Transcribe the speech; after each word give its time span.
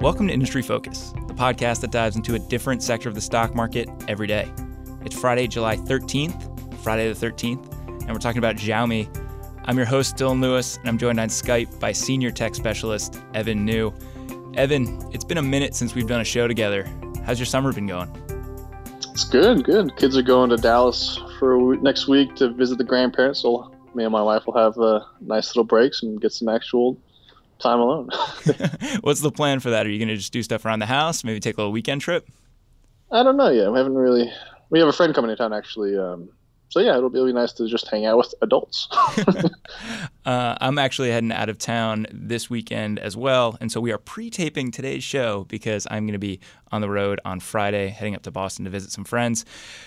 Welcome 0.00 0.28
to 0.28 0.34
Industry 0.34 0.60
Focus, 0.60 1.14
the 1.26 1.32
podcast 1.32 1.80
that 1.80 1.90
dives 1.90 2.16
into 2.16 2.34
a 2.34 2.38
different 2.38 2.82
sector 2.82 3.08
of 3.08 3.14
the 3.14 3.20
stock 3.22 3.54
market 3.54 3.88
every 4.08 4.26
day. 4.26 4.52
It's 5.06 5.18
Friday, 5.18 5.46
July 5.46 5.78
13th, 5.78 6.82
Friday 6.82 7.10
the 7.10 7.26
13th, 7.26 7.72
and 8.02 8.12
we're 8.12 8.18
talking 8.18 8.36
about 8.38 8.56
Xiaomi. 8.56 9.08
I'm 9.64 9.78
your 9.78 9.86
host, 9.86 10.16
Dylan 10.16 10.42
Lewis, 10.42 10.76
and 10.76 10.86
I'm 10.90 10.98
joined 10.98 11.18
on 11.18 11.28
Skype 11.28 11.80
by 11.80 11.92
senior 11.92 12.30
tech 12.30 12.54
specialist 12.54 13.22
Evan 13.32 13.64
Niu. 13.64 13.94
Evan, 14.52 15.02
it's 15.14 15.24
been 15.24 15.38
a 15.38 15.42
minute 15.42 15.74
since 15.74 15.94
we've 15.94 16.06
done 16.06 16.20
a 16.20 16.24
show 16.24 16.46
together. 16.46 16.86
How's 17.24 17.38
your 17.38 17.46
summer 17.46 17.72
been 17.72 17.86
going? 17.86 18.10
It's 19.12 19.24
good, 19.24 19.64
good. 19.64 19.96
Kids 19.96 20.14
are 20.14 20.22
going 20.22 20.50
to 20.50 20.58
Dallas 20.58 21.18
for 21.38 21.74
next 21.76 22.06
week 22.06 22.36
to 22.36 22.50
visit 22.50 22.76
the 22.76 22.84
grandparents, 22.84 23.40
so 23.40 23.72
me 23.94 24.04
and 24.04 24.12
my 24.12 24.22
wife 24.22 24.46
will 24.46 24.58
have 24.58 24.76
uh, 24.78 25.00
nice 25.22 25.48
little 25.48 25.64
breaks 25.64 26.02
and 26.02 26.20
get 26.20 26.32
some 26.32 26.50
actual 26.50 27.00
time 27.58 27.80
alone. 27.80 28.10
What's 29.00 29.20
the 29.20 29.30
plan 29.30 29.60
for 29.60 29.70
that? 29.70 29.86
Are 29.86 29.90
you 29.90 29.98
going 29.98 30.08
to 30.08 30.16
just 30.16 30.32
do 30.32 30.42
stuff 30.42 30.64
around 30.64 30.80
the 30.80 30.86
house? 30.86 31.24
Maybe 31.24 31.40
take 31.40 31.56
a 31.56 31.60
little 31.60 31.72
weekend 31.72 32.00
trip? 32.00 32.28
I 33.10 33.22
don't 33.22 33.36
know 33.36 33.50
yet. 33.50 33.70
We 33.70 33.78
haven't 33.78 33.94
really. 33.94 34.30
We 34.70 34.80
have 34.80 34.88
a 34.88 34.92
friend 34.92 35.14
coming 35.14 35.28
to 35.28 35.36
town 35.36 35.52
actually. 35.52 35.96
Um, 35.96 36.28
so 36.68 36.80
yeah, 36.80 36.96
it'll 36.96 37.10
be, 37.10 37.18
it'll 37.18 37.28
be 37.28 37.32
nice 37.32 37.52
to 37.54 37.68
just 37.68 37.88
hang 37.88 38.06
out 38.06 38.18
with 38.18 38.34
adults. 38.42 38.88
uh, 40.26 40.56
I'm 40.60 40.78
actually 40.78 41.10
heading 41.10 41.30
out 41.30 41.48
of 41.48 41.58
town 41.58 42.06
this 42.10 42.50
weekend 42.50 42.98
as 42.98 43.16
well, 43.16 43.56
and 43.60 43.70
so 43.70 43.80
we 43.80 43.92
are 43.92 43.98
pre-taping 43.98 44.72
today's 44.72 45.04
show 45.04 45.44
because 45.44 45.86
I'm 45.90 46.06
going 46.06 46.14
to 46.14 46.18
be 46.18 46.40
on 46.72 46.80
the 46.80 46.90
road 46.90 47.20
on 47.24 47.38
Friday, 47.38 47.88
heading 47.88 48.16
up 48.16 48.22
to 48.22 48.32
Boston 48.32 48.64
to 48.64 48.70
visit 48.70 48.90
some 48.90 49.04
friends. 49.04 49.44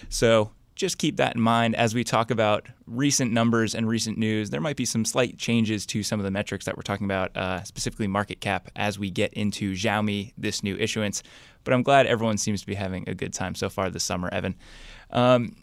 So 0.07 0.51
just 0.79 0.97
keep 0.97 1.17
that 1.17 1.35
in 1.35 1.41
mind 1.41 1.75
as 1.75 1.93
we 1.93 2.05
talk 2.05 2.31
about 2.31 2.65
recent 2.87 3.33
numbers 3.33 3.75
and 3.75 3.85
recent 3.85 4.17
news. 4.17 4.49
There 4.49 4.61
might 4.61 4.77
be 4.77 4.85
some 4.85 5.03
slight 5.03 5.37
changes 5.37 5.85
to 5.87 6.03
some 6.03 6.21
of 6.21 6.23
the 6.23 6.31
metrics 6.31 6.65
that 6.65 6.77
we're 6.77 6.83
talking 6.83 7.03
about, 7.03 7.35
uh, 7.35 7.61
specifically 7.63 8.07
market 8.07 8.39
cap, 8.39 8.71
as 8.77 8.97
we 8.97 9.11
get 9.11 9.33
into 9.33 9.73
Xiaomi, 9.73 10.31
this 10.37 10.63
new 10.63 10.77
issuance. 10.77 11.21
But 11.65 11.73
I'm 11.73 11.83
glad 11.83 12.07
everyone 12.07 12.37
seems 12.37 12.61
to 12.61 12.67
be 12.67 12.75
having 12.75 13.09
a 13.09 13.13
good 13.13 13.33
time 13.33 13.55
so 13.55 13.69
far 13.69 13.89
this 13.89 14.05
summer, 14.05 14.29
Evan. 14.31 14.55
Um, 15.11 15.57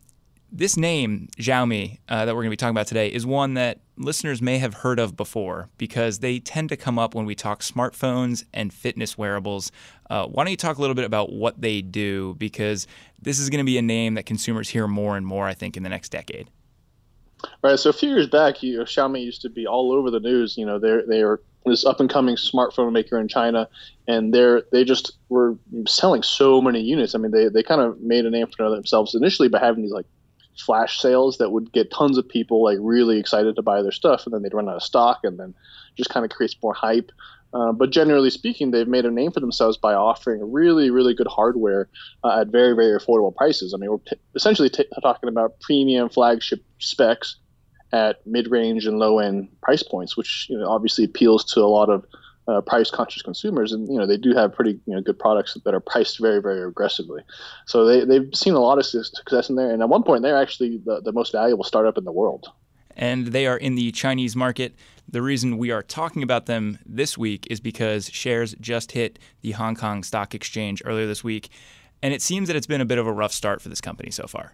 this 0.56 0.76
name, 0.76 1.28
Xiaomi, 1.38 1.98
uh, 2.08 2.24
that 2.24 2.34
we're 2.34 2.42
going 2.42 2.50
to 2.50 2.52
be 2.52 2.56
talking 2.56 2.74
about 2.74 2.86
today, 2.86 3.08
is 3.08 3.26
one 3.26 3.54
that 3.54 3.80
listeners 3.98 4.40
may 4.40 4.58
have 4.58 4.74
heard 4.74 4.98
of 4.98 5.16
before 5.16 5.68
because 5.76 6.20
they 6.20 6.38
tend 6.38 6.70
to 6.70 6.76
come 6.76 6.98
up 6.98 7.14
when 7.14 7.26
we 7.26 7.34
talk 7.34 7.60
smartphones 7.60 8.44
and 8.54 8.72
fitness 8.72 9.18
wearables. 9.18 9.70
Uh, 10.08 10.26
why 10.26 10.44
don't 10.44 10.50
you 10.50 10.56
talk 10.56 10.78
a 10.78 10.80
little 10.80 10.94
bit 10.94 11.04
about 11.04 11.32
what 11.32 11.60
they 11.60 11.82
do? 11.82 12.34
Because 12.38 12.86
this 13.20 13.38
is 13.38 13.50
going 13.50 13.58
to 13.58 13.64
be 13.64 13.76
a 13.76 13.82
name 13.82 14.14
that 14.14 14.24
consumers 14.24 14.70
hear 14.70 14.86
more 14.86 15.16
and 15.16 15.26
more, 15.26 15.46
I 15.46 15.54
think, 15.54 15.76
in 15.76 15.82
the 15.82 15.90
next 15.90 16.08
decade. 16.08 16.48
Right. 17.62 17.78
So 17.78 17.90
a 17.90 17.92
few 17.92 18.08
years 18.08 18.26
back, 18.26 18.62
you 18.62 18.78
know, 18.78 18.84
Xiaomi 18.84 19.22
used 19.22 19.42
to 19.42 19.50
be 19.50 19.66
all 19.66 19.92
over 19.92 20.10
the 20.10 20.20
news. 20.20 20.56
You 20.56 20.64
know, 20.64 20.78
they're 20.78 21.06
they 21.06 21.22
are 21.22 21.40
this 21.66 21.84
up 21.84 22.00
and 22.00 22.08
coming 22.08 22.36
smartphone 22.36 22.92
maker 22.92 23.18
in 23.18 23.28
China, 23.28 23.68
and 24.08 24.32
they're 24.32 24.62
they 24.72 24.84
just 24.84 25.18
were 25.28 25.58
selling 25.86 26.22
so 26.22 26.62
many 26.62 26.80
units. 26.80 27.14
I 27.14 27.18
mean, 27.18 27.32
they 27.32 27.48
they 27.48 27.62
kind 27.62 27.82
of 27.82 28.00
made 28.00 28.24
a 28.24 28.30
name 28.30 28.46
for 28.56 28.70
themselves 28.70 29.14
initially 29.14 29.48
by 29.48 29.58
having 29.58 29.82
these 29.82 29.92
like 29.92 30.06
flash 30.58 31.00
sales 31.00 31.38
that 31.38 31.50
would 31.50 31.72
get 31.72 31.90
tons 31.90 32.18
of 32.18 32.28
people 32.28 32.62
like 32.62 32.78
really 32.80 33.18
excited 33.18 33.56
to 33.56 33.62
buy 33.62 33.82
their 33.82 33.92
stuff, 33.92 34.24
and 34.24 34.34
then 34.34 34.42
they'd 34.42 34.54
run 34.54 34.68
out 34.68 34.76
of 34.76 34.82
stock, 34.82 35.20
and 35.22 35.38
then 35.38 35.54
just 35.96 36.10
kind 36.10 36.24
of 36.24 36.30
creates 36.30 36.56
more 36.62 36.74
hype. 36.74 37.10
Uh, 37.54 37.72
but 37.72 37.90
generally 37.90 38.28
speaking, 38.28 38.70
they've 38.70 38.88
made 38.88 39.06
a 39.06 39.10
name 39.10 39.30
for 39.30 39.40
themselves 39.40 39.78
by 39.78 39.94
offering 39.94 40.52
really, 40.52 40.90
really 40.90 41.14
good 41.14 41.28
hardware 41.28 41.88
uh, 42.24 42.40
at 42.40 42.48
very, 42.48 42.74
very 42.74 42.98
affordable 42.98 43.34
prices. 43.34 43.72
I 43.72 43.78
mean, 43.78 43.90
we're 43.90 43.98
p- 43.98 44.16
essentially 44.34 44.68
t- 44.68 44.84
talking 45.00 45.28
about 45.28 45.58
premium 45.60 46.08
flagship 46.08 46.62
specs 46.80 47.36
at 47.92 48.26
mid-range 48.26 48.86
and 48.86 48.98
low-end 48.98 49.48
price 49.62 49.82
points, 49.82 50.16
which 50.16 50.48
you 50.50 50.58
know, 50.58 50.68
obviously 50.68 51.04
appeals 51.04 51.44
to 51.44 51.60
a 51.60 51.70
lot 51.70 51.88
of 51.88 52.04
uh, 52.48 52.60
price-conscious 52.60 53.22
consumers, 53.22 53.72
and 53.72 53.88
you 53.88 53.98
know 53.98 54.06
they 54.06 54.16
do 54.16 54.34
have 54.34 54.54
pretty 54.54 54.78
you 54.86 54.94
know 54.94 55.00
good 55.00 55.18
products 55.18 55.56
that 55.64 55.74
are 55.74 55.80
priced 55.80 56.20
very, 56.20 56.40
very 56.40 56.62
aggressively. 56.66 57.22
So 57.66 57.84
they 57.84 58.04
they've 58.04 58.28
seen 58.34 58.54
a 58.54 58.60
lot 58.60 58.78
of 58.78 58.86
success 58.86 59.48
in 59.48 59.56
there, 59.56 59.70
and 59.70 59.82
at 59.82 59.88
one 59.88 60.02
point 60.02 60.22
they're 60.22 60.40
actually 60.40 60.80
the, 60.84 61.00
the 61.00 61.12
most 61.12 61.32
valuable 61.32 61.64
startup 61.64 61.98
in 61.98 62.04
the 62.04 62.12
world. 62.12 62.48
And 62.96 63.28
they 63.28 63.46
are 63.46 63.58
in 63.58 63.74
the 63.74 63.92
Chinese 63.92 64.34
market. 64.34 64.74
The 65.08 65.22
reason 65.22 65.58
we 65.58 65.70
are 65.70 65.82
talking 65.82 66.22
about 66.22 66.46
them 66.46 66.78
this 66.86 67.18
week 67.18 67.46
is 67.50 67.60
because 67.60 68.08
shares 68.10 68.54
just 68.60 68.92
hit 68.92 69.18
the 69.42 69.52
Hong 69.52 69.76
Kong 69.76 70.02
Stock 70.02 70.34
Exchange 70.34 70.82
earlier 70.84 71.06
this 71.06 71.22
week, 71.22 71.50
and 72.02 72.14
it 72.14 72.22
seems 72.22 72.48
that 72.48 72.56
it's 72.56 72.66
been 72.66 72.80
a 72.80 72.86
bit 72.86 72.98
of 72.98 73.06
a 73.06 73.12
rough 73.12 73.32
start 73.32 73.60
for 73.60 73.68
this 73.68 73.80
company 73.80 74.10
so 74.10 74.26
far. 74.26 74.52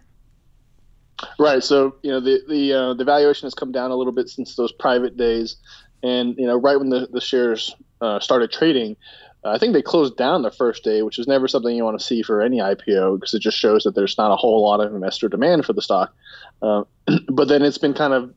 Right. 1.39 1.63
So 1.63 1.95
you 2.01 2.11
know 2.11 2.19
the 2.19 2.41
the 2.49 2.73
uh, 2.73 2.93
the 2.95 3.05
valuation 3.05 3.45
has 3.45 3.53
come 3.53 3.71
down 3.71 3.91
a 3.91 3.95
little 3.95 4.13
bit 4.13 4.29
since 4.29 4.55
those 4.55 4.71
private 4.71 5.15
days, 5.15 5.57
and 6.03 6.35
you 6.37 6.45
know 6.45 6.57
right 6.57 6.77
when 6.77 6.89
the 6.89 7.07
the 7.11 7.21
shares 7.21 7.75
uh, 8.01 8.19
started 8.19 8.51
trading, 8.51 8.95
uh, 9.43 9.51
I 9.51 9.57
think 9.57 9.73
they 9.73 9.81
closed 9.81 10.17
down 10.17 10.41
the 10.41 10.51
first 10.51 10.83
day, 10.83 11.01
which 11.01 11.19
is 11.19 11.27
never 11.27 11.47
something 11.47 11.75
you 11.75 11.83
want 11.83 11.99
to 11.99 12.05
see 12.05 12.21
for 12.21 12.41
any 12.41 12.59
IPO 12.59 13.19
because 13.19 13.33
it 13.33 13.39
just 13.39 13.57
shows 13.57 13.83
that 13.83 13.95
there's 13.95 14.17
not 14.17 14.31
a 14.31 14.35
whole 14.35 14.61
lot 14.61 14.79
of 14.79 14.93
investor 14.93 15.27
demand 15.27 15.65
for 15.65 15.73
the 15.73 15.81
stock. 15.81 16.13
Uh, 16.61 16.83
but 17.29 17.47
then 17.47 17.61
it's 17.61 17.77
been 17.77 17.93
kind 17.93 18.13
of 18.13 18.33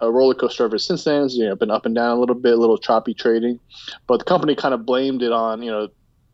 a 0.00 0.10
roller 0.10 0.34
coaster 0.34 0.64
ever 0.64 0.78
since 0.78 1.04
then. 1.04 1.24
It's, 1.24 1.34
you 1.34 1.46
know, 1.46 1.56
been 1.56 1.70
up 1.70 1.86
and 1.86 1.94
down 1.94 2.16
a 2.16 2.20
little 2.20 2.34
bit, 2.34 2.52
a 2.52 2.56
little 2.56 2.78
choppy 2.78 3.14
trading. 3.14 3.58
But 4.06 4.18
the 4.18 4.24
company 4.24 4.54
kind 4.54 4.74
of 4.74 4.84
blamed 4.84 5.22
it 5.22 5.32
on, 5.32 5.62
you 5.62 5.70
know, 5.70 5.88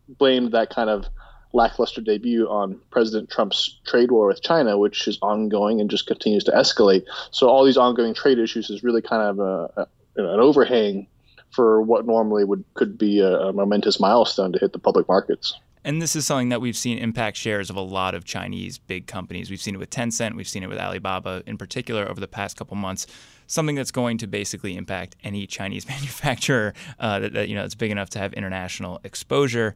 blamed 0.09 0.53
that 0.53 0.71
kind 0.71 0.91
of 0.91 1.07
lackluster 1.53 2.01
debut 2.01 2.49
on 2.49 2.81
President 2.91 3.31
Trump's 3.31 3.81
trade 3.87 4.11
war 4.11 4.27
with 4.27 4.43
China, 4.43 4.79
which 4.79 5.07
is 5.07 5.19
ongoing 5.21 5.81
and 5.81 5.91
just 5.91 6.07
continues 6.07 6.45
to 6.45 6.53
escalate. 6.53 7.05
So 7.31 7.49
all 7.49 7.65
these 7.65 7.77
ongoing 7.77 8.15
trade 8.15 8.39
issues 8.39 8.71
is 8.71 8.83
really 8.83 9.03
kind 9.03 9.23
of 9.23 9.39
a, 9.39 9.87
a, 10.21 10.35
an 10.35 10.41
overhang 10.41 11.07
for 11.51 11.83
what 11.83 12.07
normally 12.07 12.45
would 12.45 12.65
could 12.75 12.97
be 12.97 13.21
a, 13.21 13.33
a 13.39 13.53
momentous 13.53 13.99
milestone 13.99 14.53
to 14.53 14.59
hit 14.59 14.73
the 14.73 14.79
public 14.79 15.09
markets. 15.09 15.59
And 15.83 16.03
this 16.03 16.15
is 16.15 16.27
something 16.27 16.51
that 16.51 16.61
we've 16.61 16.77
seen 16.77 16.99
impact 16.99 17.39
shares 17.39 17.71
of 17.71 17.77
a 17.77 17.81
lot 17.81 18.15
of 18.15 18.25
Chinese 18.25 18.77
big 18.77 19.07
companies. 19.07 19.49
We've 19.49 19.61
seen 19.61 19.75
it 19.75 19.79
with 19.79 19.89
Tencent, 19.89 20.37
we've 20.37 20.49
seen 20.49 20.63
it 20.63 20.69
with 20.69 20.79
Alibaba 20.79 21.43
in 21.47 21.57
particular 21.57 22.09
over 22.09 22.21
the 22.21 22.29
past 22.29 22.57
couple 22.57 22.77
months. 22.77 23.07
Something 23.47 23.77
that's 23.77 23.91
going 23.91 24.19
to 24.19 24.27
basically 24.27 24.77
impact 24.77 25.17
any 25.25 25.47
Chinese 25.47 25.89
manufacturer 25.89 26.75
uh, 26.99 27.21
that, 27.21 27.33
that 27.33 27.49
you 27.49 27.55
know 27.55 27.63
that's 27.63 27.75
big 27.75 27.91
enough 27.91 28.11
to 28.11 28.19
have 28.19 28.33
international 28.35 29.01
exposure. 29.05 29.75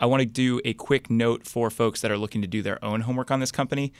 I 0.00 0.06
want 0.06 0.20
to 0.20 0.26
do 0.26 0.60
a 0.64 0.74
quick 0.74 1.08
note 1.08 1.46
for 1.46 1.70
folks 1.70 2.00
that 2.00 2.10
are 2.10 2.18
looking 2.18 2.42
to 2.42 2.48
do 2.48 2.62
their 2.62 2.84
own 2.84 3.02
homework 3.02 3.30
on 3.30 3.38
this 3.38 3.52
company. 3.52 3.92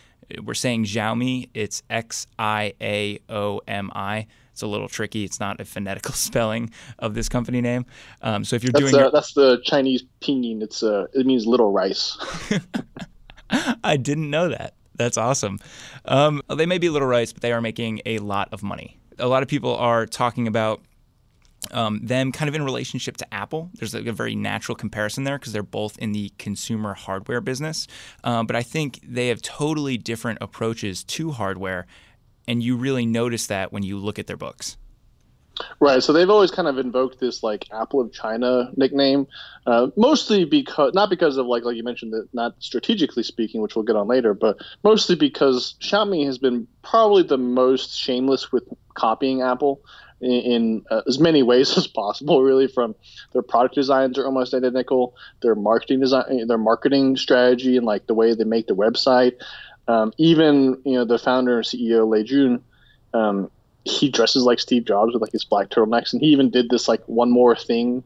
We're 0.42 0.54
saying 0.54 0.86
Xiaomi, 0.86 1.50
it's 1.54 1.82
X 1.88 2.26
I 2.36 2.74
A 2.80 3.20
O 3.28 3.60
M 3.68 3.92
I. 3.94 4.26
It's 4.54 4.62
a 4.62 4.68
little 4.68 4.88
tricky. 4.88 5.24
It's 5.24 5.40
not 5.40 5.60
a 5.60 5.64
phonetical 5.64 6.14
spelling 6.14 6.70
of 7.00 7.14
this 7.14 7.28
company 7.28 7.60
name. 7.60 7.86
Um, 8.22 8.44
so 8.44 8.54
if 8.54 8.62
you're 8.62 8.70
that's, 8.70 8.84
doing, 8.84 8.94
uh, 8.94 8.98
your... 8.98 9.10
that's 9.10 9.34
the 9.34 9.60
Chinese 9.64 10.04
pinyin. 10.20 10.62
It's 10.62 10.84
uh, 10.84 11.08
it 11.12 11.26
means 11.26 11.44
little 11.44 11.72
rice. 11.72 12.16
I 13.84 13.96
didn't 13.96 14.30
know 14.30 14.48
that. 14.48 14.74
That's 14.94 15.18
awesome. 15.18 15.58
Um, 16.04 16.40
they 16.54 16.66
may 16.66 16.78
be 16.78 16.88
little 16.88 17.08
rice, 17.08 17.32
but 17.32 17.42
they 17.42 17.52
are 17.52 17.60
making 17.60 18.00
a 18.06 18.18
lot 18.20 18.48
of 18.52 18.62
money. 18.62 18.96
A 19.18 19.26
lot 19.26 19.42
of 19.42 19.48
people 19.48 19.74
are 19.76 20.06
talking 20.06 20.46
about 20.46 20.82
um, 21.72 21.98
them 22.04 22.30
kind 22.30 22.48
of 22.48 22.54
in 22.54 22.62
relationship 22.62 23.16
to 23.16 23.34
Apple. 23.34 23.70
There's 23.74 23.92
like 23.92 24.06
a 24.06 24.12
very 24.12 24.36
natural 24.36 24.76
comparison 24.76 25.24
there 25.24 25.36
because 25.36 25.52
they're 25.52 25.64
both 25.64 25.98
in 25.98 26.12
the 26.12 26.32
consumer 26.38 26.94
hardware 26.94 27.40
business. 27.40 27.88
Um, 28.22 28.46
but 28.46 28.54
I 28.54 28.62
think 28.62 29.00
they 29.02 29.28
have 29.28 29.42
totally 29.42 29.98
different 29.98 30.38
approaches 30.40 31.02
to 31.04 31.32
hardware, 31.32 31.86
and 32.46 32.62
you 32.62 32.76
really 32.76 33.06
notice 33.06 33.46
that 33.48 33.72
when 33.72 33.82
you 33.82 33.98
look 33.98 34.18
at 34.18 34.26
their 34.26 34.36
books. 34.36 34.76
Right. 35.78 36.02
So 36.02 36.12
they've 36.12 36.30
always 36.30 36.50
kind 36.50 36.66
of 36.66 36.78
invoked 36.78 37.20
this 37.20 37.42
like 37.42 37.68
Apple 37.72 38.00
of 38.00 38.12
China 38.12 38.72
nickname, 38.76 39.26
uh, 39.66 39.88
mostly 39.96 40.44
because 40.44 40.94
not 40.94 41.10
because 41.10 41.36
of 41.36 41.46
like 41.46 41.62
like 41.62 41.76
you 41.76 41.84
mentioned 41.84 42.12
that 42.12 42.28
not 42.32 42.54
strategically 42.58 43.22
speaking, 43.22 43.62
which 43.62 43.76
we'll 43.76 43.84
get 43.84 43.96
on 43.96 44.08
later, 44.08 44.34
but 44.34 44.58
mostly 44.82 45.14
because 45.14 45.74
Xiaomi 45.80 46.26
has 46.26 46.38
been 46.38 46.66
probably 46.82 47.22
the 47.22 47.38
most 47.38 47.96
shameless 47.96 48.50
with 48.50 48.64
copying 48.94 49.42
Apple 49.42 49.80
in, 50.20 50.30
in 50.30 50.84
uh, 50.90 51.02
as 51.06 51.20
many 51.20 51.42
ways 51.50 51.76
as 51.78 51.86
possible. 51.86 52.42
Really, 52.42 52.66
from 52.66 52.96
their 53.32 53.42
product 53.42 53.76
designs 53.76 54.18
are 54.18 54.26
almost 54.26 54.54
identical, 54.54 55.14
their 55.42 55.54
marketing 55.54 56.00
design, 56.00 56.46
their 56.48 56.58
marketing 56.58 57.16
strategy, 57.16 57.76
and 57.76 57.86
like 57.86 58.06
the 58.08 58.14
way 58.14 58.34
they 58.34 58.44
make 58.44 58.66
their 58.66 58.76
website. 58.76 59.34
Um, 59.86 60.12
even 60.16 60.80
you 60.84 60.94
know 60.94 61.04
the 61.04 61.18
founder 61.18 61.58
and 61.58 61.66
CEO 61.66 62.08
Lei 62.08 62.22
Jun, 62.22 62.62
um, 63.12 63.50
he 63.84 64.10
dresses 64.10 64.44
like 64.44 64.58
Steve 64.58 64.84
Jobs 64.84 65.12
with 65.12 65.22
like 65.22 65.32
his 65.32 65.44
black 65.44 65.68
turtlenecks, 65.68 66.12
and 66.12 66.22
he 66.22 66.28
even 66.28 66.50
did 66.50 66.70
this 66.70 66.88
like 66.88 67.02
one 67.06 67.30
more 67.30 67.54
thing 67.54 68.02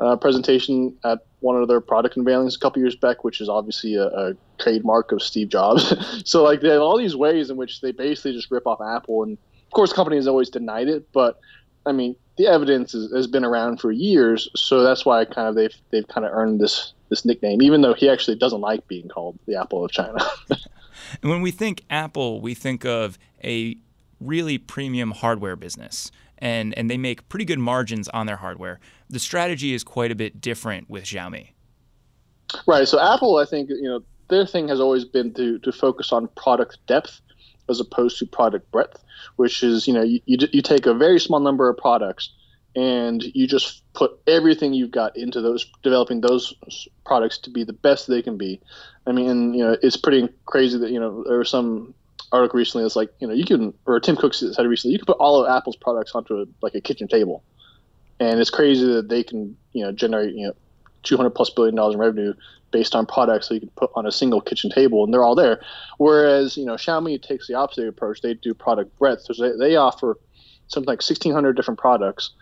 uh, 0.00 0.16
presentation 0.16 0.96
at 1.04 1.20
one 1.40 1.60
of 1.60 1.68
their 1.68 1.80
product 1.80 2.16
unveilings 2.16 2.56
a 2.56 2.58
couple 2.58 2.80
years 2.80 2.96
back, 2.96 3.24
which 3.24 3.40
is 3.40 3.48
obviously 3.48 3.94
a, 3.94 4.06
a 4.06 4.34
trademark 4.58 5.12
of 5.12 5.22
Steve 5.22 5.48
Jobs. 5.48 5.94
so 6.28 6.42
like 6.42 6.60
they 6.60 6.68
have 6.68 6.82
all 6.82 6.98
these 6.98 7.16
ways 7.16 7.50
in 7.50 7.56
which 7.56 7.80
they 7.80 7.92
basically 7.92 8.32
just 8.32 8.50
rip 8.50 8.66
off 8.66 8.80
Apple, 8.80 9.22
and 9.22 9.32
of 9.32 9.70
course, 9.72 9.92
company 9.92 10.16
has 10.16 10.28
always 10.28 10.50
denied 10.50 10.88
it, 10.88 11.10
but 11.12 11.40
I 11.84 11.92
mean 11.92 12.16
the 12.36 12.46
evidence 12.46 12.94
is, 12.94 13.12
has 13.12 13.26
been 13.26 13.44
around 13.44 13.80
for 13.80 13.90
years, 13.90 14.48
so 14.54 14.82
that's 14.82 15.04
why 15.06 15.24
kind 15.24 15.48
of 15.48 15.54
they've 15.54 15.74
they've 15.90 16.06
kind 16.06 16.26
of 16.26 16.32
earned 16.32 16.60
this 16.60 16.92
this 17.08 17.24
nickname, 17.24 17.62
even 17.62 17.82
though 17.82 17.94
he 17.94 18.08
actually 18.08 18.36
doesn't 18.36 18.60
like 18.60 18.86
being 18.88 19.08
called 19.08 19.38
the 19.46 19.58
Apple 19.58 19.84
of 19.84 19.90
China. 19.90 20.18
And 21.22 21.30
when 21.30 21.42
we 21.42 21.50
think 21.50 21.84
Apple, 21.90 22.40
we 22.40 22.54
think 22.54 22.84
of 22.84 23.18
a 23.42 23.76
really 24.20 24.58
premium 24.58 25.10
hardware 25.10 25.56
business. 25.56 26.10
And, 26.38 26.76
and 26.76 26.90
they 26.90 26.98
make 26.98 27.28
pretty 27.28 27.44
good 27.44 27.58
margins 27.58 28.08
on 28.08 28.26
their 28.26 28.36
hardware. 28.36 28.78
The 29.08 29.18
strategy 29.18 29.72
is 29.72 29.82
quite 29.82 30.10
a 30.10 30.14
bit 30.14 30.40
different 30.40 30.90
with 30.90 31.04
Xiaomi. 31.04 31.50
Right. 32.66 32.86
So 32.86 33.00
Apple, 33.00 33.38
I 33.38 33.44
think, 33.44 33.70
you 33.70 33.82
know, 33.82 34.02
their 34.28 34.46
thing 34.46 34.68
has 34.68 34.80
always 34.80 35.04
been 35.04 35.32
to 35.34 35.58
to 35.60 35.72
focus 35.72 36.12
on 36.12 36.28
product 36.36 36.78
depth 36.86 37.20
as 37.68 37.80
opposed 37.80 38.18
to 38.18 38.26
product 38.26 38.70
breadth, 38.70 39.02
which 39.36 39.62
is, 39.62 39.88
you 39.88 39.94
know, 39.94 40.02
you, 40.02 40.20
you, 40.26 40.38
you 40.52 40.62
take 40.62 40.86
a 40.86 40.94
very 40.94 41.18
small 41.18 41.40
number 41.40 41.68
of 41.68 41.76
products 41.76 42.32
and 42.76 43.24
you 43.34 43.48
just 43.48 43.82
put 43.94 44.20
everything 44.26 44.74
you've 44.74 44.90
got 44.90 45.16
into 45.16 45.40
those 45.40 45.66
developing 45.82 46.20
those 46.20 46.54
products 47.06 47.38
to 47.38 47.50
be 47.50 47.64
the 47.64 47.72
best 47.72 48.06
they 48.06 48.20
can 48.20 48.36
be. 48.36 48.60
I 49.06 49.12
mean, 49.12 49.54
you 49.54 49.64
know, 49.64 49.76
it's 49.82 49.96
pretty 49.96 50.28
crazy 50.44 50.78
that 50.78 50.90
you 50.90 51.00
know 51.00 51.24
there 51.26 51.38
was 51.38 51.48
some 51.48 51.94
article 52.32 52.58
recently 52.58 52.84
that's 52.84 52.96
like 52.96 53.10
you 53.18 53.26
know 53.26 53.32
you 53.32 53.46
can 53.46 53.72
or 53.86 53.98
Tim 53.98 54.14
Cook 54.14 54.34
said 54.34 54.58
recently 54.66 54.92
you 54.92 54.98
can 54.98 55.06
put 55.06 55.16
all 55.16 55.42
of 55.42 55.50
Apple's 55.50 55.76
products 55.76 56.14
onto 56.14 56.42
a, 56.42 56.44
like 56.60 56.74
a 56.74 56.80
kitchen 56.82 57.08
table, 57.08 57.42
and 58.20 58.38
it's 58.38 58.50
crazy 58.50 58.84
that 58.84 59.08
they 59.08 59.24
can 59.24 59.56
you 59.72 59.82
know 59.82 59.90
generate 59.90 60.34
you 60.34 60.46
know 60.46 60.52
200 61.02 61.30
plus 61.30 61.48
billion 61.48 61.74
dollars 61.74 61.94
in 61.94 62.00
revenue 62.00 62.34
based 62.72 62.94
on 62.94 63.06
products 63.06 63.48
that 63.48 63.54
you 63.54 63.60
can 63.60 63.70
put 63.70 63.90
on 63.94 64.04
a 64.06 64.12
single 64.12 64.40
kitchen 64.40 64.70
table 64.70 65.02
and 65.04 65.14
they're 65.14 65.24
all 65.24 65.36
there. 65.36 65.62
Whereas 65.96 66.58
you 66.58 66.66
know 66.66 66.74
Xiaomi 66.74 67.22
takes 67.22 67.46
the 67.46 67.54
opposite 67.54 67.88
approach; 67.88 68.20
they 68.20 68.34
do 68.34 68.52
product 68.52 68.98
breadth, 68.98 69.22
so 69.22 69.32
they, 69.32 69.56
they 69.56 69.76
offer 69.76 70.18
something 70.68 70.88
like 70.88 70.98
1,600 70.98 71.56
different 71.56 71.78
products 71.78 72.32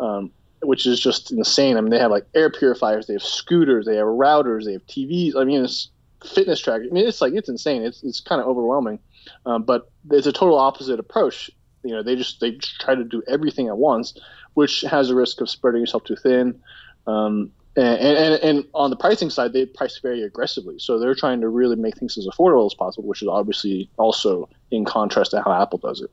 um, 0.00 0.30
which 0.62 0.86
is 0.86 0.98
just 1.00 1.30
insane. 1.30 1.76
I 1.76 1.80
mean, 1.80 1.90
they 1.90 1.98
have 1.98 2.10
like 2.10 2.26
air 2.34 2.50
purifiers, 2.50 3.06
they 3.06 3.14
have 3.14 3.22
scooters, 3.22 3.86
they 3.86 3.96
have 3.96 4.06
routers, 4.06 4.64
they 4.64 4.72
have 4.72 4.86
TVs. 4.86 5.36
I 5.36 5.44
mean, 5.44 5.64
it's 5.64 5.90
fitness 6.24 6.60
tracker. 6.60 6.84
I 6.84 6.92
mean, 6.92 7.06
it's 7.06 7.20
like 7.20 7.34
it's 7.34 7.48
insane. 7.48 7.82
It's 7.82 8.02
it's 8.02 8.20
kind 8.20 8.40
of 8.40 8.46
overwhelming, 8.46 8.98
um, 9.46 9.62
but 9.62 9.90
it's 10.10 10.26
a 10.26 10.32
total 10.32 10.58
opposite 10.58 10.98
approach. 10.98 11.50
You 11.82 11.92
know, 11.92 12.02
they 12.02 12.16
just 12.16 12.40
they 12.40 12.52
just 12.52 12.80
try 12.80 12.94
to 12.94 13.04
do 13.04 13.22
everything 13.28 13.68
at 13.68 13.76
once, 13.76 14.14
which 14.54 14.82
has 14.82 15.10
a 15.10 15.14
risk 15.14 15.40
of 15.40 15.50
spreading 15.50 15.80
yourself 15.80 16.04
too 16.04 16.16
thin. 16.16 16.60
Um, 17.06 17.50
and, 17.76 17.98
and, 17.98 18.42
and 18.42 18.64
on 18.72 18.90
the 18.90 18.96
pricing 18.96 19.30
side, 19.30 19.52
they 19.52 19.66
price 19.66 19.98
very 19.98 20.22
aggressively. 20.22 20.76
So 20.78 20.98
they're 20.98 21.14
trying 21.14 21.40
to 21.40 21.48
really 21.48 21.74
make 21.74 21.96
things 21.96 22.16
as 22.16 22.26
affordable 22.26 22.66
as 22.66 22.74
possible, 22.74 23.08
which 23.08 23.20
is 23.20 23.28
obviously 23.28 23.90
also 23.96 24.48
in 24.70 24.84
contrast 24.84 25.32
to 25.32 25.42
how 25.42 25.52
Apple 25.52 25.78
does 25.78 26.00
it. 26.00 26.10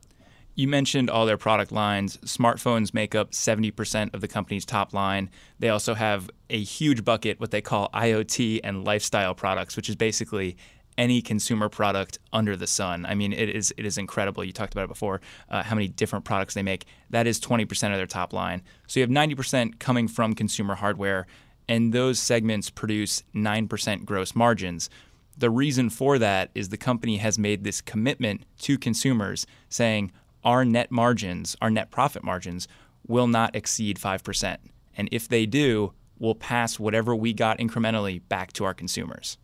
You 0.54 0.68
mentioned 0.68 1.08
all 1.08 1.24
their 1.24 1.38
product 1.38 1.72
lines. 1.72 2.18
Smartphones 2.18 2.92
make 2.92 3.14
up 3.14 3.30
70% 3.30 4.14
of 4.14 4.20
the 4.20 4.28
company's 4.28 4.66
top 4.66 4.92
line. 4.92 5.30
They 5.58 5.70
also 5.70 5.94
have 5.94 6.28
a 6.50 6.62
huge 6.62 7.04
bucket, 7.04 7.40
what 7.40 7.50
they 7.50 7.62
call 7.62 7.88
IoT 7.94 8.60
and 8.62 8.84
lifestyle 8.84 9.34
products, 9.34 9.76
which 9.76 9.88
is 9.88 9.96
basically 9.96 10.56
any 10.98 11.22
consumer 11.22 11.70
product 11.70 12.18
under 12.34 12.54
the 12.54 12.66
sun. 12.66 13.06
I 13.06 13.14
mean, 13.14 13.32
it 13.32 13.48
is 13.48 13.72
it 13.78 13.86
is 13.86 13.96
incredible. 13.96 14.44
You 14.44 14.52
talked 14.52 14.74
about 14.74 14.84
it 14.84 14.88
before, 14.88 15.22
uh, 15.48 15.62
how 15.62 15.74
many 15.74 15.88
different 15.88 16.26
products 16.26 16.52
they 16.52 16.62
make. 16.62 16.84
That 17.08 17.26
is 17.26 17.40
20% 17.40 17.90
of 17.90 17.96
their 17.96 18.06
top 18.06 18.34
line. 18.34 18.62
So 18.86 19.00
you 19.00 19.04
have 19.04 19.10
90% 19.10 19.78
coming 19.78 20.06
from 20.06 20.34
consumer 20.34 20.74
hardware, 20.74 21.26
and 21.66 21.94
those 21.94 22.18
segments 22.18 22.68
produce 22.68 23.22
9% 23.34 24.04
gross 24.04 24.34
margins. 24.34 24.90
The 25.36 25.48
reason 25.48 25.88
for 25.88 26.18
that 26.18 26.50
is 26.54 26.68
the 26.68 26.76
company 26.76 27.16
has 27.16 27.38
made 27.38 27.64
this 27.64 27.80
commitment 27.80 28.44
to 28.60 28.76
consumers 28.76 29.46
saying, 29.70 30.12
our 30.44 30.64
net 30.64 30.90
margins, 30.90 31.56
our 31.60 31.70
net 31.70 31.90
profit 31.90 32.24
margins, 32.24 32.68
will 33.06 33.26
not 33.26 33.54
exceed 33.54 33.98
5%. 33.98 34.56
And 34.96 35.08
if 35.12 35.28
they 35.28 35.46
do, 35.46 35.92
we'll 36.18 36.34
pass 36.34 36.78
whatever 36.78 37.14
we 37.16 37.32
got 37.32 37.58
incrementally 37.58 38.20
back 38.28 38.52
to 38.54 38.64
our 38.64 38.74
consumers. 38.74 39.38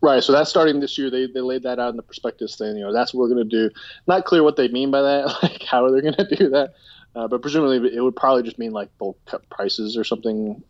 Right. 0.00 0.22
So 0.22 0.32
that's 0.32 0.50
starting 0.50 0.80
this 0.80 0.98
year. 0.98 1.10
They, 1.10 1.26
they 1.26 1.40
laid 1.40 1.62
that 1.62 1.78
out 1.78 1.90
in 1.90 1.96
the 1.96 2.02
prospectus 2.02 2.56
thing. 2.56 2.76
You 2.76 2.84
know, 2.84 2.92
that's 2.92 3.14
what 3.14 3.22
we're 3.22 3.34
going 3.34 3.48
to 3.48 3.68
do. 3.68 3.74
Not 4.06 4.24
clear 4.24 4.42
what 4.42 4.56
they 4.56 4.68
mean 4.68 4.90
by 4.90 5.02
that, 5.02 5.26
like 5.42 5.62
how 5.62 5.84
are 5.84 5.90
they're 5.90 6.02
going 6.02 6.14
to 6.14 6.36
do 6.36 6.50
that. 6.50 6.74
Uh, 7.14 7.26
but 7.26 7.40
presumably 7.40 7.94
it 7.94 8.00
would 8.00 8.14
probably 8.14 8.42
just 8.42 8.58
mean 8.58 8.72
like 8.72 8.96
bulk 8.98 9.18
cut 9.24 9.48
prices 9.48 9.96
or 9.96 10.04
something 10.04 10.62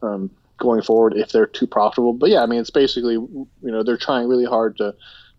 um, 0.00 0.30
going 0.56 0.80
forward 0.80 1.14
if 1.14 1.30
they're 1.30 1.46
too 1.46 1.66
profitable. 1.66 2.14
But 2.14 2.30
yeah, 2.30 2.42
I 2.42 2.46
mean, 2.46 2.60
it's 2.60 2.70
basically, 2.70 3.14
you 3.14 3.48
know, 3.60 3.82
they're 3.82 3.98
trying 3.98 4.28
really 4.28 4.46
hard 4.46 4.78
to 4.78 4.94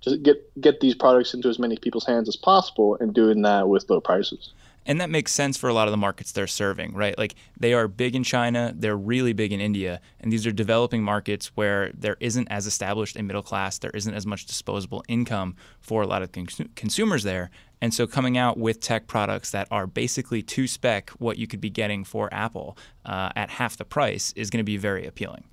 to 0.06 0.18
get 0.18 0.62
get 0.62 0.80
these 0.80 0.96
products 0.96 1.34
into 1.34 1.50
as 1.50 1.60
many 1.60 1.78
people's 1.78 2.06
hands 2.06 2.30
as 2.30 2.36
possible 2.36 2.98
and 3.00 3.14
doing 3.14 3.42
that 3.42 3.68
with 3.68 3.90
low 3.90 4.00
prices. 4.00 4.54
And 4.88 5.02
that 5.02 5.10
makes 5.10 5.32
sense 5.32 5.58
for 5.58 5.68
a 5.68 5.74
lot 5.74 5.88
of 5.88 5.92
the 5.92 5.98
markets 5.98 6.32
they're 6.32 6.46
serving, 6.46 6.94
right? 6.94 7.18
Like 7.18 7.34
they 7.60 7.74
are 7.74 7.88
big 7.88 8.16
in 8.16 8.24
China, 8.24 8.72
they're 8.76 8.96
really 8.96 9.34
big 9.34 9.52
in 9.52 9.60
India, 9.60 10.00
and 10.20 10.32
these 10.32 10.46
are 10.46 10.52
developing 10.52 11.02
markets 11.02 11.52
where 11.56 11.92
there 11.98 12.18
isn't 12.20 12.48
as 12.52 12.68
established 12.68 13.18
a 13.18 13.24
middle 13.24 13.42
class, 13.42 13.80
there 13.80 13.90
isn't 13.96 14.14
as 14.14 14.28
much 14.28 14.46
disposable 14.46 15.04
income 15.08 15.56
for 15.82 16.04
a 16.04 16.08
lot 16.08 16.22
of 16.22 16.32
cons- 16.32 16.62
consumers 16.76 17.24
there. 17.24 17.50
And 17.82 17.96
so 17.96 18.06
coming 18.06 18.38
out 18.38 18.60
with 18.60 18.80
tech 18.80 19.08
products 19.08 19.50
that 19.52 19.68
are 19.72 19.88
basically 19.88 20.44
to 20.44 20.68
spec 20.68 21.10
what 21.12 21.40
you 21.40 21.48
could 21.48 21.62
be 21.62 21.72
getting 21.72 22.04
for 22.04 22.32
Apple 22.32 22.78
uh, 23.06 23.30
at 23.36 23.50
half 23.50 23.78
the 23.78 23.86
price 23.86 24.34
is 24.36 24.52
going 24.52 24.60
to 24.60 24.64
be 24.64 24.78
very 24.78 25.08
appealing. 25.08 25.46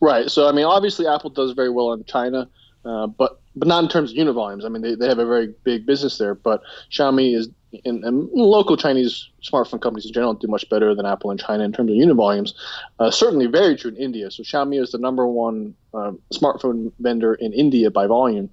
Right. 0.00 0.30
So 0.30 0.46
I 0.46 0.52
mean, 0.52 0.66
obviously 0.66 1.06
Apple 1.06 1.30
does 1.30 1.52
very 1.52 1.70
well 1.70 1.94
in 1.94 2.04
China. 2.04 2.48
Uh, 2.84 3.06
but 3.06 3.40
but 3.56 3.66
not 3.66 3.82
in 3.82 3.88
terms 3.88 4.10
of 4.10 4.16
unit 4.16 4.34
volumes. 4.34 4.64
I 4.64 4.68
mean, 4.68 4.82
they, 4.82 4.94
they 4.94 5.08
have 5.08 5.18
a 5.18 5.26
very 5.26 5.54
big 5.64 5.86
business 5.86 6.18
there, 6.18 6.34
but 6.34 6.62
Xiaomi 6.90 7.34
is 7.34 7.48
and, 7.84 8.30
local 8.32 8.76
Chinese 8.76 9.28
smartphone 9.42 9.80
companies 9.80 10.06
in 10.06 10.12
general 10.12 10.34
do 10.34 10.46
much 10.46 10.68
better 10.68 10.94
than 10.94 11.06
Apple 11.06 11.30
in 11.30 11.38
China 11.38 11.64
in 11.64 11.72
terms 11.72 11.90
of 11.90 11.96
unit 11.96 12.16
volumes. 12.16 12.54
Uh, 12.98 13.10
certainly, 13.10 13.46
very 13.46 13.76
true 13.76 13.90
in 13.90 13.96
India. 13.96 14.30
So 14.30 14.42
Xiaomi 14.42 14.80
is 14.80 14.92
the 14.92 14.98
number 14.98 15.26
one 15.26 15.74
uh, 15.92 16.12
smartphone 16.32 16.92
vendor 17.00 17.34
in 17.34 17.52
India 17.52 17.90
by 17.90 18.06
volume. 18.06 18.50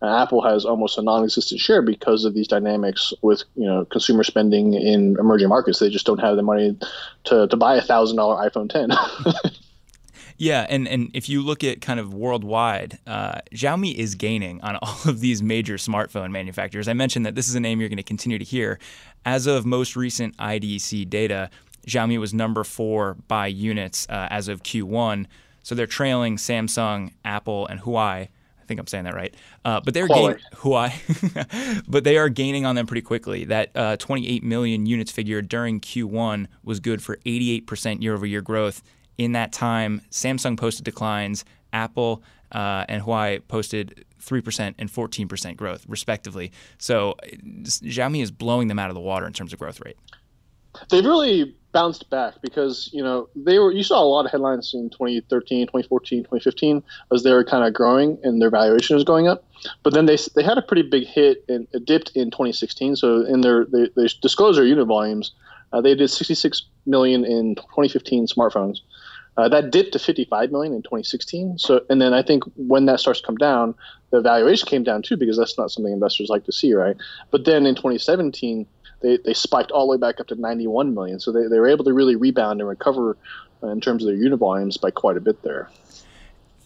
Uh, 0.00 0.22
Apple 0.22 0.42
has 0.42 0.64
almost 0.64 0.96
a 0.96 1.02
non-existent 1.02 1.60
share 1.60 1.82
because 1.82 2.24
of 2.24 2.34
these 2.34 2.48
dynamics 2.48 3.12
with 3.22 3.44
you 3.56 3.66
know 3.66 3.84
consumer 3.86 4.24
spending 4.24 4.74
in 4.74 5.16
emerging 5.18 5.48
markets. 5.48 5.78
They 5.78 5.90
just 5.90 6.06
don't 6.06 6.20
have 6.20 6.36
the 6.36 6.42
money 6.42 6.78
to, 7.24 7.46
to 7.46 7.56
buy 7.56 7.76
a 7.76 7.82
thousand 7.82 8.16
dollar 8.16 8.48
iPhone 8.48 8.70
10. 8.70 8.90
Yeah, 10.38 10.66
and, 10.68 10.86
and 10.86 11.10
if 11.14 11.28
you 11.28 11.42
look 11.42 11.64
at 11.64 11.80
kind 11.80 11.98
of 11.98 12.12
worldwide, 12.12 12.98
uh, 13.06 13.40
Xiaomi 13.52 13.94
is 13.94 14.14
gaining 14.14 14.60
on 14.60 14.76
all 14.82 14.98
of 15.06 15.20
these 15.20 15.42
major 15.42 15.74
smartphone 15.74 16.30
manufacturers. 16.30 16.88
I 16.88 16.92
mentioned 16.92 17.26
that 17.26 17.34
this 17.34 17.48
is 17.48 17.54
a 17.54 17.60
name 17.60 17.80
you're 17.80 17.88
going 17.88 17.96
to 17.96 18.02
continue 18.02 18.38
to 18.38 18.44
hear. 18.44 18.78
As 19.24 19.46
of 19.46 19.66
most 19.66 19.96
recent 19.96 20.36
IDC 20.36 21.08
data, 21.08 21.50
Xiaomi 21.86 22.18
was 22.18 22.34
number 22.34 22.64
four 22.64 23.14
by 23.28 23.46
units 23.46 24.06
uh, 24.08 24.28
as 24.30 24.48
of 24.48 24.62
Q1. 24.62 25.26
So 25.62 25.74
they're 25.74 25.86
trailing 25.86 26.36
Samsung, 26.36 27.12
Apple, 27.24 27.66
and 27.66 27.80
Huawei. 27.80 28.28
I 28.28 28.68
think 28.68 28.80
I'm 28.80 28.86
saying 28.88 29.04
that 29.04 29.14
right. 29.14 29.34
Uh, 29.64 29.80
but 29.80 29.94
they're 29.94 30.08
gaining 30.08 30.38
Huawei, 30.54 31.84
but 31.88 32.04
they 32.04 32.18
are 32.18 32.28
gaining 32.28 32.66
on 32.66 32.74
them 32.74 32.86
pretty 32.86 33.02
quickly. 33.02 33.44
That 33.44 33.70
uh, 33.76 33.96
28 33.96 34.42
million 34.42 34.86
units 34.86 35.12
figure 35.12 35.40
during 35.42 35.80
Q1 35.80 36.46
was 36.64 36.80
good 36.80 37.02
for 37.02 37.16
88% 37.18 38.02
year-over-year 38.02 38.42
growth 38.42 38.82
in 39.18 39.32
that 39.32 39.52
time, 39.52 40.02
Samsung 40.10 40.58
posted 40.58 40.84
declines, 40.84 41.44
Apple 41.72 42.22
uh, 42.52 42.84
and 42.88 43.02
Huawei 43.02 43.42
posted 43.48 44.04
3% 44.22 44.74
and 44.78 44.90
14% 44.90 45.56
growth, 45.56 45.84
respectively. 45.88 46.52
So 46.78 47.14
Xiaomi 47.24 48.22
is 48.22 48.30
blowing 48.30 48.68
them 48.68 48.78
out 48.78 48.90
of 48.90 48.94
the 48.94 49.00
water 49.00 49.26
in 49.26 49.32
terms 49.32 49.52
of 49.52 49.58
growth 49.58 49.80
rate. 49.84 49.96
They've 50.90 51.04
really 51.04 51.56
bounced 51.76 52.08
back 52.08 52.40
because 52.40 52.88
you 52.90 53.02
know 53.02 53.28
they 53.36 53.58
were 53.58 53.70
you 53.70 53.82
saw 53.82 54.02
a 54.02 54.08
lot 54.08 54.24
of 54.24 54.30
headlines 54.30 54.72
in 54.72 54.88
2013 54.88 55.66
2014 55.66 56.20
2015 56.20 56.82
as 57.12 57.22
they 57.22 57.30
were 57.34 57.44
kind 57.44 57.66
of 57.66 57.74
growing 57.74 58.16
and 58.22 58.40
their 58.40 58.48
valuation 58.48 58.96
was 58.96 59.04
going 59.04 59.28
up 59.28 59.44
but 59.82 59.92
then 59.92 60.06
they, 60.06 60.16
they 60.34 60.42
had 60.42 60.56
a 60.56 60.62
pretty 60.62 60.80
big 60.80 61.04
hit 61.04 61.44
and 61.50 61.68
dipped 61.84 62.12
in 62.14 62.30
2016 62.30 62.96
so 62.96 63.20
in 63.26 63.42
their 63.42 63.66
they, 63.66 63.90
they 63.94 64.06
their 64.54 64.64
unit 64.64 64.86
volumes 64.86 65.32
uh, 65.74 65.80
they 65.82 65.94
did 65.94 66.08
66 66.08 66.62
million 66.86 67.26
in 67.26 67.56
2015 67.56 68.26
smartphones 68.26 68.78
uh, 69.36 69.48
that 69.48 69.70
dipped 69.70 69.92
to 69.92 69.98
55 69.98 70.50
million 70.50 70.72
in 70.72 70.82
2016. 70.82 71.58
So, 71.58 71.84
and 71.90 72.00
then 72.00 72.14
I 72.14 72.22
think 72.22 72.44
when 72.56 72.86
that 72.86 73.00
starts 73.00 73.20
to 73.20 73.26
come 73.26 73.36
down, 73.36 73.74
the 74.10 74.20
valuation 74.20 74.66
came 74.68 74.82
down 74.82 75.02
too 75.02 75.16
because 75.16 75.36
that's 75.36 75.58
not 75.58 75.70
something 75.70 75.92
investors 75.92 76.28
like 76.28 76.44
to 76.44 76.52
see, 76.52 76.72
right? 76.72 76.96
But 77.30 77.44
then 77.44 77.66
in 77.66 77.74
2017, 77.74 78.66
they, 79.02 79.18
they 79.18 79.34
spiked 79.34 79.70
all 79.70 79.86
the 79.86 79.90
way 79.90 79.98
back 79.98 80.20
up 80.20 80.28
to 80.28 80.34
91 80.36 80.94
million. 80.94 81.20
So 81.20 81.32
they, 81.32 81.48
they 81.48 81.58
were 81.58 81.68
able 81.68 81.84
to 81.84 81.92
really 81.92 82.16
rebound 82.16 82.60
and 82.60 82.68
recover 82.68 83.16
uh, 83.62 83.68
in 83.68 83.80
terms 83.80 84.02
of 84.02 84.08
their 84.08 84.16
unit 84.16 84.38
volumes 84.38 84.76
by 84.78 84.90
quite 84.90 85.16
a 85.16 85.20
bit 85.20 85.42
there 85.42 85.68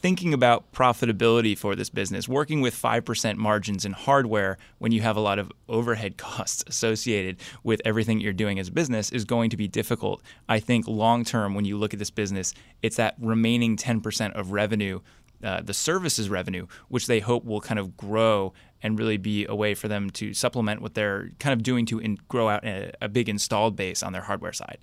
thinking 0.01 0.33
about 0.33 0.73
profitability 0.73 1.57
for 1.57 1.77
this 1.77 1.91
business, 1.91 2.29
working 2.29 2.61
with 2.61 2.75
5% 2.75 3.37
margins 3.37 3.85
in 3.85 3.93
hardware 3.93 4.57
when 4.79 4.93
you 4.93 5.03
have 5.03 5.17
a 5.17 5.21
lot 5.21 5.39
of 5.39 5.53
overhead 5.69 6.17
costs 6.17 6.65
associated 6.67 7.37
with 7.63 7.81
everything 7.85 8.21
you're 8.21 8.33
doing 8.33 8.59
as 8.59 8.69
a 8.69 8.73
business 8.73 9.11
is 9.11 9.25
going 9.25 9.51
to 9.51 9.57
be 9.57 9.69
difficult. 9.69 10.23
I 10.49 10.59
think 10.59 10.89
long 10.89 11.25
term, 11.25 11.55
when 11.55 11.65
you 11.65 11.77
look 11.77 11.93
at 11.93 11.99
this 11.99 12.11
business, 12.11 12.55
it's 12.83 12.97
that 12.97 13.15
remaining 13.19 13.77
10% 13.77 14.33
of 14.33 14.53
revenue. 14.53 15.01
Uh, 15.43 15.63
the 15.63 15.73
services 15.73 16.29
revenue, 16.29 16.67
which 16.89 17.07
they 17.07 17.19
hope 17.19 17.47
will 17.47 17.63
kind 17.63 17.81
of 17.81 17.97
grow 17.97 18.53
and 18.83 18.99
really 18.99 19.17
be 19.17 19.47
a 19.47 19.55
way 19.55 19.75
for 19.75 19.89
them 19.89 20.11
to 20.11 20.35
supplement 20.35 20.83
what 20.83 20.93
they're 20.93 21.31
kind 21.39 21.55
of 21.55 21.63
doing 21.63 21.87
to 21.87 21.99
in, 21.99 22.19
grow 22.29 22.51
out 22.51 22.63
a, 22.63 22.93
a 23.01 23.09
big 23.09 23.27
installed 23.27 23.75
base 23.75 24.03
on 24.03 24.13
their 24.13 24.21
hardware 24.21 24.53
side. 24.53 24.79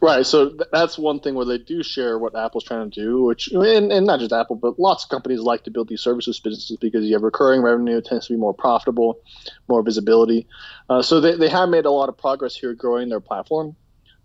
Right. 0.00 0.24
So 0.24 0.50
th- 0.50 0.68
that's 0.72 0.98
one 0.98 1.20
thing 1.20 1.34
where 1.34 1.46
they 1.46 1.58
do 1.58 1.82
share 1.82 2.18
what 2.18 2.36
Apple's 2.36 2.64
trying 2.64 2.90
to 2.90 3.00
do, 3.00 3.22
which, 3.22 3.48
and, 3.48 3.92
and, 3.92 4.06
not 4.06 4.20
just 4.20 4.32
Apple, 4.32 4.56
but 4.56 4.78
lots 4.78 5.04
of 5.04 5.10
companies 5.10 5.40
like 5.40 5.64
to 5.64 5.70
build 5.70 5.88
these 5.88 6.00
services 6.00 6.40
businesses 6.40 6.76
because 6.78 7.04
you 7.04 7.14
have 7.14 7.22
recurring 7.22 7.62
revenue, 7.62 7.98
it 7.98 8.04
tends 8.04 8.26
to 8.26 8.32
be 8.32 8.38
more 8.38 8.54
profitable, 8.54 9.20
more 9.68 9.82
visibility. 9.82 10.46
Uh, 10.88 11.02
so 11.02 11.20
they, 11.20 11.36
they 11.36 11.48
have 11.48 11.68
made 11.68 11.84
a 11.84 11.90
lot 11.90 12.08
of 12.08 12.16
progress 12.16 12.54
here 12.54 12.74
growing 12.74 13.08
their 13.08 13.20
platform. 13.20 13.76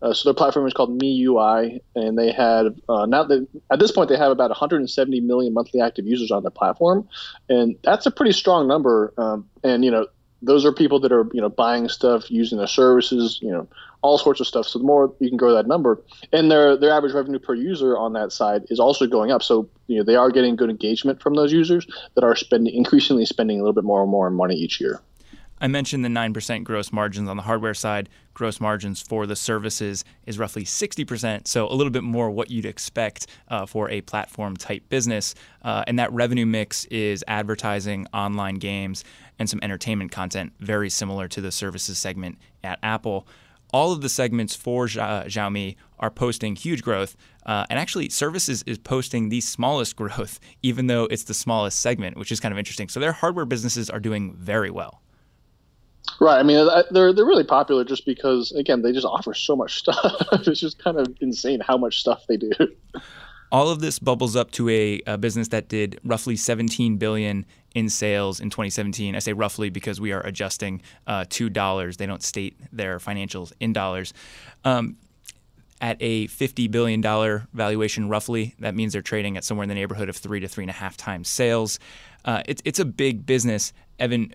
Uh, 0.01 0.13
so 0.13 0.27
their 0.27 0.33
platform 0.33 0.67
is 0.67 0.73
called 0.73 1.01
MIUI, 1.01 1.79
and 1.95 2.17
they 2.17 2.29
had 2.29 2.65
uh, 2.89 3.05
now 3.05 3.23
that 3.23 3.47
at 3.71 3.79
this 3.79 3.89
point 3.89 4.09
they 4.09 4.17
have 4.17 4.31
about 4.31 4.49
170 4.49 5.21
million 5.21 5.53
monthly 5.53 5.79
active 5.79 6.05
users 6.05 6.29
on 6.29 6.43
their 6.43 6.51
platform, 6.51 7.07
and 7.47 7.77
that's 7.83 8.05
a 8.05 8.11
pretty 8.11 8.33
strong 8.33 8.67
number. 8.67 9.13
Um, 9.17 9.49
and 9.63 9.85
you 9.85 9.91
know 9.91 10.07
those 10.43 10.65
are 10.65 10.71
people 10.71 10.99
that 10.99 11.11
are 11.11 11.27
you 11.33 11.41
know 11.41 11.49
buying 11.49 11.89
stuff, 11.89 12.29
using 12.29 12.57
their 12.57 12.67
services, 12.67 13.39
you 13.41 13.51
know 13.51 13.67
all 14.03 14.17
sorts 14.17 14.41
of 14.41 14.47
stuff. 14.47 14.67
So 14.67 14.79
the 14.79 14.85
more 14.85 15.13
you 15.19 15.29
can 15.29 15.37
grow 15.37 15.53
that 15.53 15.65
number, 15.65 16.01
and 16.31 16.51
their 16.51 16.77
their 16.77 16.91
average 16.91 17.13
revenue 17.13 17.39
per 17.39 17.55
user 17.55 17.97
on 17.97 18.13
that 18.13 18.31
side 18.31 18.63
is 18.69 18.79
also 18.79 19.07
going 19.07 19.31
up. 19.31 19.41
So 19.41 19.67
you 19.87 19.97
know 19.97 20.03
they 20.03 20.15
are 20.15 20.29
getting 20.29 20.55
good 20.55 20.69
engagement 20.69 21.21
from 21.21 21.35
those 21.35 21.51
users 21.51 21.87
that 22.15 22.23
are 22.23 22.35
spending 22.35 22.75
increasingly 22.75 23.25
spending 23.25 23.59
a 23.59 23.63
little 23.63 23.73
bit 23.73 23.85
more 23.85 24.01
and 24.01 24.11
more 24.11 24.29
money 24.29 24.55
each 24.55 24.79
year. 24.79 25.01
I 25.63 25.67
mentioned 25.67 26.03
the 26.03 26.09
9% 26.09 26.65
gross 26.65 26.91
margins 26.91 27.29
on 27.29 27.37
the 27.37 27.43
hardware 27.43 27.73
side. 27.73 28.09
Gross 28.33 28.59
margins 28.59 29.01
for 29.01 29.25
the 29.25 29.35
services 29.37 30.03
is 30.25 30.37
roughly 30.37 30.65
60%, 30.65 31.47
so 31.47 31.69
a 31.69 31.73
little 31.73 31.89
bit 31.89 32.03
more 32.03 32.29
what 32.29 32.51
you'd 32.51 32.65
expect 32.65 33.27
uh, 33.47 33.65
for 33.65 33.89
a 33.89 34.01
platform 34.01 34.57
type 34.57 34.89
business. 34.89 35.35
Uh, 35.61 35.85
and 35.87 35.97
that 35.99 36.11
revenue 36.11 36.45
mix 36.45 36.83
is 36.85 37.23
advertising, 37.29 38.07
online 38.13 38.55
games, 38.55 39.05
and 39.39 39.49
some 39.49 39.59
entertainment 39.61 40.11
content, 40.11 40.53
very 40.59 40.89
similar 40.89 41.27
to 41.27 41.41
the 41.41 41.51
services 41.51 41.97
segment 41.97 42.37
at 42.63 42.79
Apple. 42.83 43.27
All 43.73 43.91
of 43.91 44.01
the 44.01 44.09
segments 44.09 44.55
for 44.55 44.85
Xiaomi 44.85 45.75
are 45.99 46.11
posting 46.11 46.55
huge 46.55 46.83
growth. 46.83 47.15
Uh, 47.45 47.65
and 47.69 47.79
actually, 47.79 48.09
services 48.09 48.63
is 48.67 48.77
posting 48.77 49.29
the 49.29 49.41
smallest 49.41 49.95
growth, 50.01 50.39
even 50.61 50.87
though 50.87 51.05
it's 51.05 51.23
the 51.23 51.33
smallest 51.33 51.79
segment, 51.79 52.17
which 52.17 52.31
is 52.31 52.39
kind 52.39 52.51
of 52.51 52.59
interesting. 52.59 52.87
So 52.87 52.99
their 52.99 53.13
hardware 53.13 53.45
businesses 53.45 53.89
are 53.89 53.99
doing 53.99 54.33
very 54.35 54.69
well. 54.69 55.01
Right. 56.19 56.37
I 56.37 56.43
mean, 56.43 56.67
they're 56.91 57.13
they're 57.13 57.25
really 57.25 57.45
popular 57.45 57.83
just 57.83 58.05
because 58.05 58.51
again 58.51 58.81
they 58.81 58.91
just 58.91 59.05
offer 59.05 59.33
so 59.33 59.55
much 59.55 59.77
stuff. 59.79 60.27
it's 60.33 60.59
just 60.59 60.77
kind 60.83 60.97
of 60.99 61.07
insane 61.21 61.61
how 61.61 61.77
much 61.77 61.99
stuff 61.99 62.25
they 62.27 62.37
do. 62.37 62.51
All 63.53 63.69
of 63.69 63.81
this 63.81 63.99
bubbles 63.99 64.35
up 64.35 64.49
to 64.51 64.67
a, 64.67 64.99
a, 65.05 65.15
business 65.15 65.49
that 65.49 65.69
did 65.69 65.99
roughly 66.03 66.35
17 66.35 66.97
billion 66.97 67.45
in 67.75 67.87
sales 67.87 68.39
in 68.39 68.49
2017. 68.49 69.15
I 69.15 69.19
say 69.19 69.31
roughly 69.33 69.69
because 69.69 70.01
we 70.01 70.11
are 70.11 70.21
adjusting 70.21 70.81
uh, 71.05 71.25
to 71.29 71.51
dollars. 71.51 71.97
They 71.97 72.07
don't 72.07 72.23
state 72.23 72.57
their 72.71 72.97
financials 72.97 73.53
in 73.59 73.71
dollars. 73.71 74.11
Um, 74.65 74.97
at 75.79 75.97
a 75.99 76.27
$50 76.29 76.71
billion 76.71 77.01
valuation, 77.53 78.09
roughly, 78.09 78.55
that 78.57 78.73
means 78.73 78.93
they're 78.93 79.03
trading 79.03 79.37
at 79.37 79.43
somewhere 79.43 79.63
in 79.63 79.69
the 79.69 79.75
neighborhood 79.75 80.09
of 80.09 80.17
three 80.17 80.39
to 80.39 80.47
three 80.47 80.63
and 80.63 80.71
a 80.71 80.73
half 80.73 80.97
times 80.97 81.29
sales. 81.29 81.77
Uh, 82.25 82.41
it's 82.47 82.61
it's 82.65 82.79
a 82.79 82.85
big 82.85 83.25
business, 83.25 83.71
Evan 83.99 84.33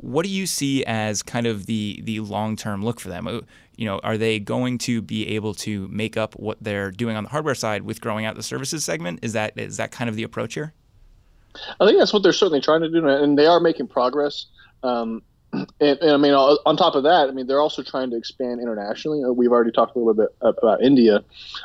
what 0.00 0.24
do 0.24 0.30
you 0.30 0.46
see 0.46 0.84
as 0.84 1.22
kind 1.22 1.46
of 1.46 1.66
the 1.66 2.00
the 2.04 2.20
long 2.20 2.56
term 2.56 2.84
look 2.84 3.00
for 3.00 3.08
them? 3.08 3.26
Uh, 3.26 3.40
you 3.76 3.86
know, 3.86 3.98
are 4.02 4.16
they 4.16 4.38
going 4.38 4.78
to 4.78 5.02
be 5.02 5.28
able 5.28 5.54
to 5.54 5.88
make 5.88 6.16
up 6.16 6.34
what 6.34 6.58
they're 6.60 6.90
doing 6.90 7.16
on 7.16 7.24
the 7.24 7.30
hardware 7.30 7.54
side 7.54 7.82
with 7.82 8.00
growing 8.00 8.24
out 8.24 8.34
the 8.34 8.42
services 8.42 8.84
segment? 8.84 9.20
Is 9.22 9.34
that 9.34 9.58
is 9.58 9.76
that 9.76 9.90
kind 9.90 10.08
of 10.08 10.16
the 10.16 10.22
approach 10.22 10.54
here? 10.54 10.72
I 11.80 11.86
think 11.86 11.98
that's 11.98 12.12
what 12.12 12.22
they're 12.22 12.32
certainly 12.32 12.60
trying 12.60 12.80
to 12.80 12.90
do, 12.90 13.06
and 13.06 13.38
they 13.38 13.46
are 13.46 13.60
making 13.60 13.88
progress. 13.88 14.46
Um, 14.82 15.22
and, 15.52 15.66
and, 15.80 16.10
I 16.12 16.16
mean, 16.16 16.32
on 16.32 16.76
top 16.76 16.94
of 16.94 17.02
that, 17.02 17.28
I 17.28 17.32
mean, 17.32 17.46
they're 17.46 17.60
also 17.60 17.82
trying 17.82 18.10
to 18.10 18.16
expand 18.16 18.60
internationally. 18.60 19.24
Uh, 19.24 19.32
we've 19.32 19.50
already 19.50 19.72
talked 19.72 19.96
a 19.96 19.98
little 19.98 20.14
bit 20.14 20.28
about 20.40 20.82
India. 20.82 21.24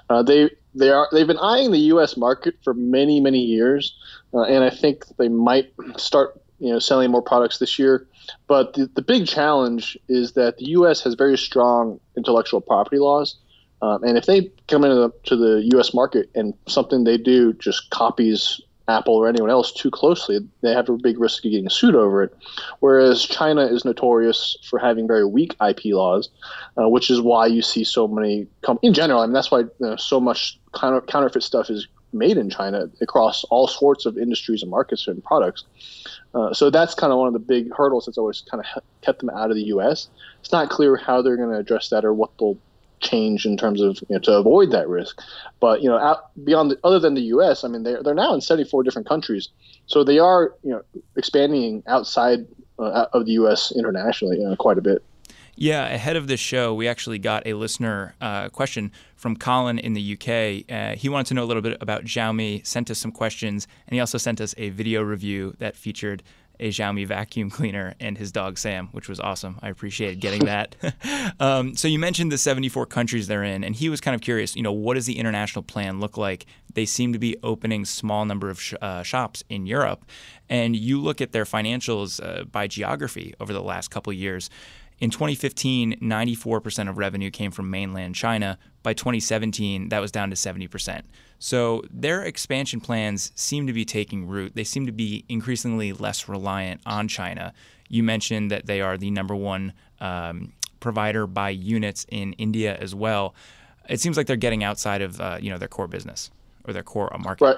Uh, 0.10 0.24
they 0.24 0.50
they 0.74 0.90
are 0.90 1.08
they've 1.12 1.28
been 1.28 1.40
eyeing 1.40 1.72
the 1.72 1.80
U.S. 1.80 2.18
market 2.18 2.56
for 2.64 2.74
many 2.74 3.22
many 3.22 3.40
years, 3.40 3.96
uh, 4.34 4.42
and 4.42 4.64
I 4.64 4.70
think 4.70 5.06
they 5.18 5.30
might 5.30 5.72
start 5.98 6.42
you 6.60 6.72
know 6.72 6.80
selling 6.80 7.12
more 7.12 7.22
products 7.22 7.60
this 7.60 7.78
year. 7.80 8.08
But 8.48 8.74
the, 8.74 8.90
the 8.96 9.02
big 9.02 9.28
challenge 9.28 9.98
is 10.08 10.34
that 10.34 10.58
the 10.58 10.66
U.S. 10.70 11.02
has 11.04 11.14
very 11.14 11.38
strong 11.38 12.00
intellectual 12.18 12.62
property 12.62 12.98
laws, 12.98 13.38
um, 13.82 14.04
and 14.04 14.18
if 14.18 14.26
they 14.26 14.52
come 14.68 14.84
into 14.84 14.96
the, 14.96 15.12
to 15.26 15.36
the 15.36 15.70
U.S. 15.74 15.94
market 15.94 16.30
and 16.36 16.54
something 16.68 17.04
they 17.04 17.18
do 17.18 17.54
just 17.54 17.90
copies 17.92 18.62
Apple 18.88 19.16
or 19.16 19.28
anyone 19.28 19.50
else 19.50 19.72
too 19.72 19.90
closely, 19.90 20.40
they 20.62 20.72
have 20.72 20.90
a 20.90 20.98
big 20.98 21.20
risk 21.20 21.44
of 21.44 21.52
getting 21.52 21.70
sued 21.70 21.96
over 21.96 22.24
it. 22.24 22.36
Whereas 22.80 23.24
China 23.24 23.66
is 23.66 23.84
notorious 23.84 24.56
for 24.70 24.78
having 24.78 25.08
very 25.08 25.26
weak 25.26 25.56
IP 25.68 25.86
laws, 25.86 26.30
uh, 26.78 26.88
which 26.88 27.10
is 27.10 27.22
why 27.22 27.48
you 27.48 27.62
see 27.62 27.84
so 27.84 28.08
many. 28.08 28.48
Com- 28.62 28.80
in 28.82 28.94
general, 28.94 29.22
I 29.22 29.26
mean 29.26 29.34
that's 29.34 29.52
why 29.52 29.60
you 29.60 29.72
know, 29.80 29.96
so 29.96 30.20
much 30.20 30.60
counter- 30.76 31.02
counterfeit 31.02 31.44
stuff 31.44 31.70
is 31.70 31.88
made 32.14 32.38
in 32.38 32.50
China 32.50 32.90
across 33.02 33.44
all 33.46 33.68
sorts 33.68 34.06
of 34.06 34.18
industries 34.18 34.62
and 34.62 34.72
markets 34.72 35.08
and 35.08 35.24
products. 35.24 35.66
Uh, 36.36 36.54
so 36.54 36.70
that's 36.70 36.94
kind 36.94 37.14
of 37.14 37.18
one 37.18 37.28
of 37.28 37.34
the 37.34 37.40
big 37.40 37.74
hurdles 37.74 38.06
that's 38.06 38.18
always 38.18 38.44
kind 38.52 38.64
of 38.64 38.84
kept 39.02 39.20
them 39.20 39.30
out 39.30 39.50
of 39.50 39.56
the 39.56 39.64
U.S. 39.64 40.10
It's 40.42 40.52
not 40.52 40.70
clear 40.70 40.98
how 40.98 41.22
they're 41.22 41.38
going 41.38 41.52
to 41.52 41.58
address 41.58 41.90
that 41.90 42.04
or 42.04 42.14
what 42.14 42.30
they'll 42.38 42.58
change 43.00 43.46
in 43.46 43.56
terms 43.56 43.82
of 43.82 43.98
you 44.10 44.16
know, 44.16 44.20
to 44.20 44.34
avoid 44.34 44.72
that 44.72 44.90
risk. 44.90 45.22
But 45.62 45.82
you 45.82 45.90
know, 45.90 45.98
out, 45.98 46.36
beyond 46.44 46.72
the, 46.72 46.80
other 46.84 47.00
than 47.00 47.14
the 47.14 47.22
U.S., 47.22 47.64
I 47.64 47.70
mean, 47.70 47.84
they're 47.84 48.04
they're 48.04 48.14
now 48.14 48.34
in 48.34 48.42
74 48.42 48.84
different 48.84 49.08
countries, 49.08 49.50
so 49.88 50.04
they 50.04 50.20
are 50.20 50.54
you 50.64 50.72
know 50.72 50.82
expanding 51.16 51.84
outside 51.88 52.46
uh, 52.80 53.06
of 53.14 53.26
the 53.26 53.34
U.S. 53.34 53.72
internationally 53.76 54.44
uh, 54.44 54.56
quite 54.58 54.78
a 54.78 54.82
bit. 54.82 55.04
Yeah, 55.58 55.86
ahead 55.86 56.18
of 56.18 56.28
this 56.28 56.42
show, 56.42 56.74
we 56.74 56.88
actually 56.88 57.18
got 57.18 57.48
a 57.48 57.54
listener 57.54 58.14
uh, 58.20 58.50
question 58.50 58.92
from 59.16 59.38
Colin 59.38 59.80
in 59.80 59.94
the 59.94 60.14
UK. 60.14 60.70
Uh, 60.70 60.96
he 60.98 61.08
wanted 61.08 61.28
to 61.28 61.34
know 61.34 61.44
a 61.44 61.46
little 61.46 61.62
bit 61.62 61.78
about 61.80 62.04
Xiaomi, 62.04 62.66
sent 62.68 62.92
us 62.92 63.00
some 63.00 63.12
questions, 63.12 63.66
and 63.88 63.94
he 63.94 64.02
also 64.02 64.18
sent 64.18 64.42
us 64.42 64.54
a 64.58 64.70
video 64.70 65.02
review 65.02 65.56
that 65.60 65.78
featured 65.78 66.24
a 66.60 66.70
Xiaomi 66.70 67.08
vacuum 67.08 67.50
cleaner 67.52 67.96
and 68.02 68.18
his 68.18 68.34
dog 68.34 68.58
Sam, 68.58 68.90
which 68.92 69.08
was 69.08 69.20
awesome. 69.22 69.58
I 69.62 69.70
appreciated 69.70 70.20
getting 70.20 70.46
that. 70.46 70.76
um, 71.40 71.78
so 71.78 71.88
you 71.88 72.00
mentioned 72.00 72.34
the 72.34 72.38
74 72.38 72.86
countries 72.88 73.28
they're 73.28 73.44
in, 73.44 73.64
and 73.64 73.76
he 73.76 73.88
was 73.88 74.02
kind 74.02 74.14
of 74.14 74.20
curious. 74.20 74.58
You 74.58 74.62
know, 74.62 74.74
what 74.74 74.96
does 74.96 75.06
the 75.06 75.18
international 75.18 75.64
plan 75.64 76.02
look 76.02 76.18
like? 76.18 76.46
They 76.74 76.86
seem 76.86 77.14
to 77.14 77.20
be 77.20 77.38
opening 77.44 77.86
small 77.86 78.26
number 78.26 78.50
of 78.50 78.62
sh- 78.62 78.74
uh, 78.82 79.04
shops 79.04 79.44
in 79.50 79.66
Europe, 79.66 80.04
and 80.50 80.76
you 80.76 81.00
look 81.00 81.22
at 81.22 81.32
their 81.32 81.46
financials 81.46 82.22
uh, 82.22 82.44
by 82.44 82.68
geography 82.68 83.34
over 83.40 83.54
the 83.54 83.64
last 83.64 83.90
couple 83.90 84.12
years. 84.12 84.50
In 85.00 85.10
2015, 85.10 86.00
94% 86.02 86.90
of 86.90 86.98
revenue 86.98 87.30
came 87.30 87.52
from 87.52 87.70
mainland 87.70 88.16
China. 88.16 88.58
By 88.82 88.94
2017, 88.94 89.90
that 89.90 90.00
was 90.00 90.12
down 90.12 90.30
to 90.30 90.36
70%. 90.36 91.02
So 91.38 91.84
their 91.92 92.24
expansion 92.24 92.80
plans 92.80 93.32
seem 93.36 93.68
to 93.68 93.74
be 93.74 93.84
taking 93.84 94.26
root. 94.26 94.54
They 94.56 94.64
seem 94.64 94.86
to 94.86 94.94
be 94.94 95.26
increasingly 95.28 95.92
less 95.92 96.30
reliant 96.30 96.82
on 96.86 97.08
China. 97.08 97.54
You 97.90 98.04
mentioned 98.04 98.52
that 98.52 98.68
they 98.68 98.80
are 98.82 98.98
the 98.98 99.12
number 99.12 99.36
one 99.36 99.74
um, 100.00 100.54
provider 100.80 101.28
by 101.28 101.50
units 101.50 102.06
in 102.10 102.34
India 102.34 102.78
as 102.78 102.96
well. 102.96 103.36
It 103.90 104.00
seems 104.00 104.18
like 104.18 104.28
they're 104.28 104.36
getting 104.36 104.64
outside 104.64 105.02
of 105.02 105.20
uh, 105.20 105.38
you 105.42 105.50
know 105.52 105.58
their 105.58 105.68
core 105.68 105.88
business 105.88 106.32
or 106.64 106.74
their 106.74 106.84
core 106.84 107.12
market. 107.20 107.44
Right. 107.44 107.58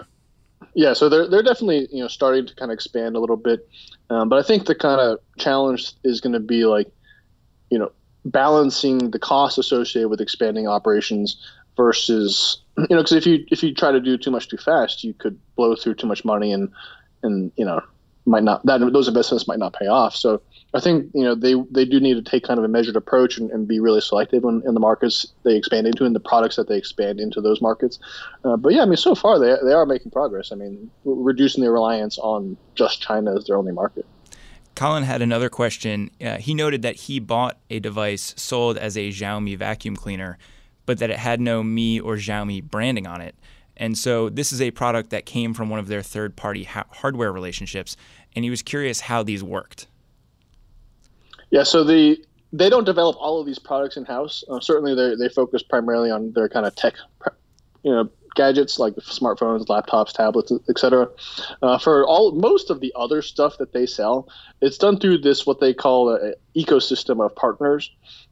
Yeah, 0.73 0.93
so 0.93 1.07
they're 1.07 1.27
they're 1.27 1.43
definitely 1.43 1.87
you 1.91 2.01
know 2.01 2.07
starting 2.07 2.45
to 2.47 2.55
kind 2.55 2.71
of 2.71 2.73
expand 2.73 3.15
a 3.15 3.19
little 3.19 3.37
bit, 3.37 3.67
um, 4.09 4.27
but 4.27 4.39
I 4.39 4.43
think 4.43 4.65
the 4.65 4.75
kind 4.75 4.99
of 4.99 5.19
challenge 5.37 5.93
is 6.03 6.19
going 6.19 6.33
to 6.33 6.39
be 6.39 6.65
like 6.65 6.91
you 7.69 7.79
know, 7.79 7.91
balancing 8.25 9.11
the 9.11 9.19
costs 9.19 9.57
associated 9.57 10.09
with 10.09 10.21
expanding 10.21 10.67
operations 10.67 11.37
versus 11.77 12.61
you 12.77 12.87
know 12.89 12.97
because 12.97 13.13
if 13.13 13.25
you 13.25 13.45
if 13.51 13.63
you 13.63 13.73
try 13.73 13.91
to 13.91 14.01
do 14.01 14.17
too 14.17 14.31
much 14.31 14.49
too 14.49 14.57
fast 14.57 15.03
you 15.03 15.13
could 15.13 15.39
blow 15.55 15.75
through 15.75 15.93
too 15.93 16.07
much 16.07 16.25
money 16.25 16.51
and 16.51 16.69
and 17.23 17.51
you 17.55 17.63
know 17.63 17.79
might 18.25 18.43
not 18.43 18.65
that 18.65 18.79
those 18.91 19.07
investments 19.07 19.47
might 19.47 19.59
not 19.59 19.73
pay 19.73 19.87
off. 19.87 20.15
So 20.15 20.41
i 20.73 20.81
think 20.81 21.09
you 21.13 21.23
know 21.23 21.33
they 21.33 21.55
they 21.71 21.85
do 21.85 21.97
need 21.97 22.15
to 22.15 22.21
take 22.21 22.43
kind 22.43 22.57
of 22.57 22.65
a 22.65 22.67
measured 22.67 22.97
approach 22.97 23.37
and, 23.37 23.49
and 23.51 23.69
be 23.69 23.79
really 23.79 24.01
selective 24.01 24.43
in, 24.43 24.61
in 24.65 24.73
the 24.73 24.81
markets 24.81 25.25
they 25.43 25.55
expand 25.55 25.87
into 25.87 26.03
and 26.03 26.13
the 26.13 26.19
products 26.19 26.57
that 26.57 26.67
they 26.67 26.77
expand 26.77 27.21
into 27.21 27.39
those 27.39 27.61
markets. 27.61 27.99
Uh, 28.43 28.57
but 28.57 28.73
yeah 28.73 28.81
i 28.81 28.85
mean 28.85 28.97
so 28.97 29.15
far 29.15 29.39
they, 29.39 29.55
they 29.63 29.71
are 29.71 29.85
making 29.85 30.11
progress. 30.11 30.51
I 30.51 30.55
mean 30.55 30.91
reducing 31.05 31.63
their 31.63 31.71
reliance 31.71 32.17
on 32.17 32.57
just 32.75 33.01
china 33.01 33.37
as 33.37 33.45
their 33.45 33.55
only 33.55 33.71
market 33.71 34.05
Colin 34.77 35.01
had 35.01 35.23
another 35.23 35.49
question. 35.49 36.11
Uh, 36.21 36.37
he 36.37 36.53
noted 36.53 36.83
that 36.83 36.95
he 36.95 37.19
bought 37.19 37.57
a 37.67 37.79
device 37.79 38.35
sold 38.37 38.77
as 38.77 38.95
a 38.95 39.09
Xiaomi 39.09 39.57
vacuum 39.57 39.95
cleaner, 39.95 40.37
but 40.85 40.99
that 40.99 41.09
it 41.09 41.17
had 41.17 41.41
no 41.41 41.63
Mi 41.63 41.99
or 41.99 42.15
Xiaomi 42.15 42.63
branding 42.63 43.07
on 43.07 43.19
it. 43.19 43.33
And 43.75 43.97
so 43.97 44.29
this 44.29 44.51
is 44.51 44.61
a 44.61 44.69
product 44.69 45.09
that 45.09 45.25
came 45.25 45.55
from 45.55 45.71
one 45.71 45.79
of 45.79 45.87
their 45.87 46.03
third 46.03 46.35
party 46.35 46.63
ha- 46.63 46.85
hardware 46.91 47.31
relationships. 47.31 47.97
And 48.35 48.45
he 48.45 48.51
was 48.51 48.61
curious 48.61 48.99
how 48.99 49.23
these 49.23 49.43
worked. 49.43 49.87
Yeah, 51.49 51.63
so 51.63 51.83
the 51.83 52.23
they 52.53 52.69
don't 52.69 52.85
develop 52.85 53.17
all 53.19 53.39
of 53.39 53.47
these 53.47 53.57
products 53.57 53.97
in 53.97 54.05
house. 54.05 54.43
Uh, 54.47 54.59
certainly, 54.59 54.93
they 54.93 55.15
they 55.15 55.33
focus 55.33 55.63
primarily 55.63 56.11
on 56.11 56.33
their 56.33 56.49
kind 56.49 56.67
of 56.67 56.75
tech, 56.75 56.93
you 57.81 57.91
know, 57.91 58.11
gadgets 58.37 58.79
like 58.79 58.93
smartphones, 58.95 59.65
laptops, 59.65 60.13
tablets, 60.13 60.53
etc. 60.69 61.09
Uh, 61.61 61.77
for 61.77 62.05
all 62.05 62.31
most 62.31 62.69
of 62.69 62.79
the 62.79 62.93
other 62.95 63.21
stuff 63.21 63.57
that 63.57 63.73
they 63.73 63.85
sell, 63.85 64.29
it's 64.61 64.77
done 64.77 64.97
through 64.97 65.17
this 65.17 65.45
what 65.45 65.59
they 65.59 65.73
call 65.73 66.13
an 66.13 66.33
ecosystem 66.55 67.25
of 67.25 67.35
partners, 67.35 67.91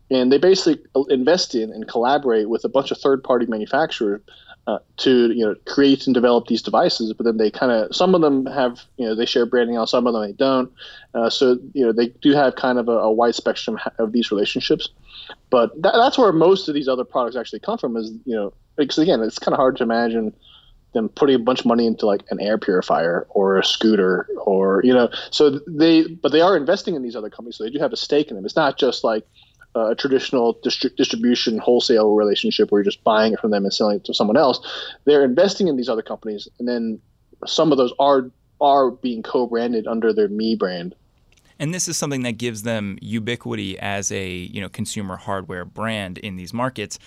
and 0.10 0.32
they 0.32 0.38
basically 0.38 0.82
invest 1.10 1.56
in 1.56 1.72
and 1.72 1.88
collaborate 1.90 2.48
with 2.48 2.64
a 2.64 2.70
bunch 2.70 2.92
of 2.92 2.98
third-party 3.00 3.48
manufacturers 3.48 4.22
uh, 4.68 4.80
to 4.98 5.32
you 5.32 5.46
know 5.46 5.56
create 5.66 6.08
and 6.08 6.14
develop 6.14 6.48
these 6.48 6.62
devices, 6.62 7.14
but 7.14 7.26
then 7.26 7.38
they 7.38 7.52
kind 7.52 7.72
of 7.72 7.96
some 7.96 8.16
of 8.16 8.22
them 8.22 8.46
have 8.46 8.82
you 8.98 9.06
know 9.06 9.16
they 9.16 9.26
share 9.26 9.46
branding 9.46 9.78
on 9.78 9.88
some 9.88 10.08
of 10.08 10.14
them 10.14 10.24
they 10.24 10.32
don't. 10.34 10.72
Uh, 11.14 11.30
so 11.30 11.58
you 11.74 11.86
know 11.86 11.92
they 11.92 12.08
do 12.08 12.32
have 12.34 12.56
kind 12.56 12.80
of 12.80 12.88
a, 12.88 12.98
a 13.00 13.12
wide 13.12 13.36
spectrum 13.36 13.80
of 14.00 14.12
these 14.12 14.32
relationships, 14.32 14.90
but 15.50 15.70
that, 15.82 15.94
that's 15.96 16.18
where 16.18 16.32
most 16.32 16.68
of 16.68 16.74
these 16.74 16.88
other 16.88 17.04
products 17.04 17.36
actually 17.36 17.60
come 17.60 17.78
from. 17.78 17.96
Is 17.98 18.12
you 18.26 18.36
know 18.36 18.54
because 18.78 18.98
again 18.98 19.22
it's 19.22 19.40
kind 19.40 19.54
of 19.54 19.58
hard 19.58 19.78
to 19.78 19.84
imagine 19.84 20.34
them 20.96 21.10
putting 21.10 21.36
a 21.36 21.40
bunch 21.40 21.60
of 21.60 21.66
money 21.68 21.86
into 21.86 22.08
like 22.08 22.24
an 22.32 22.40
air 22.40 22.58
purifier 22.58 23.28
or 23.30 23.60
a 23.60 23.64
scooter 23.64 24.28
or 24.44 24.82
you 24.84 24.94
know 24.94 25.10
so 25.30 25.60
they 25.68 26.08
but 26.08 26.32
they 26.32 26.42
are 26.42 26.58
investing 26.58 26.96
in 26.96 27.04
these 27.04 27.16
other 27.16 27.30
companies 27.30 27.58
so 27.58 27.64
they 27.64 27.70
do 27.70 27.80
have 27.80 27.94
a 27.94 27.98
stake 27.98 28.30
in 28.30 28.36
them. 28.36 28.46
It's 28.46 28.56
not 28.56 28.80
just 28.80 29.04
like 29.04 29.28
a 29.76 29.94
traditional 29.94 30.56
distri- 30.66 30.96
distribution 30.96 31.58
wholesale 31.58 32.16
relationship 32.16 32.72
where 32.72 32.80
you're 32.80 32.86
just 32.86 33.04
buying 33.04 33.34
it 33.34 33.40
from 33.40 33.52
them 33.52 33.66
and 33.66 33.74
selling 33.74 33.98
it 33.98 34.06
to 34.06 34.14
someone 34.14 34.38
else. 34.38 34.66
They're 35.04 35.26
investing 35.26 35.68
in 35.68 35.76
these 35.76 35.90
other 35.90 36.02
companies 36.02 36.48
and 36.60 36.68
then 36.68 37.00
some 37.46 37.72
of 37.72 37.78
those 37.78 37.94
are 38.00 38.32
are 38.62 38.90
being 38.90 39.22
co-branded 39.22 39.86
under 39.86 40.14
their 40.14 40.30
Mi 40.30 40.56
brand. 40.56 40.96
And 41.60 41.74
this 41.74 41.88
is 41.88 41.98
something 41.98 42.24
that 42.24 42.34
gives 42.34 42.64
them 42.64 42.98
ubiquity 43.02 43.78
as 43.78 44.12
a 44.12 44.30
you 44.30 44.62
know 44.62 44.70
consumer 44.70 45.18
hardware 45.18 45.66
brand 45.66 46.18
in 46.20 46.38
these 46.38 46.54
markets 46.54 46.98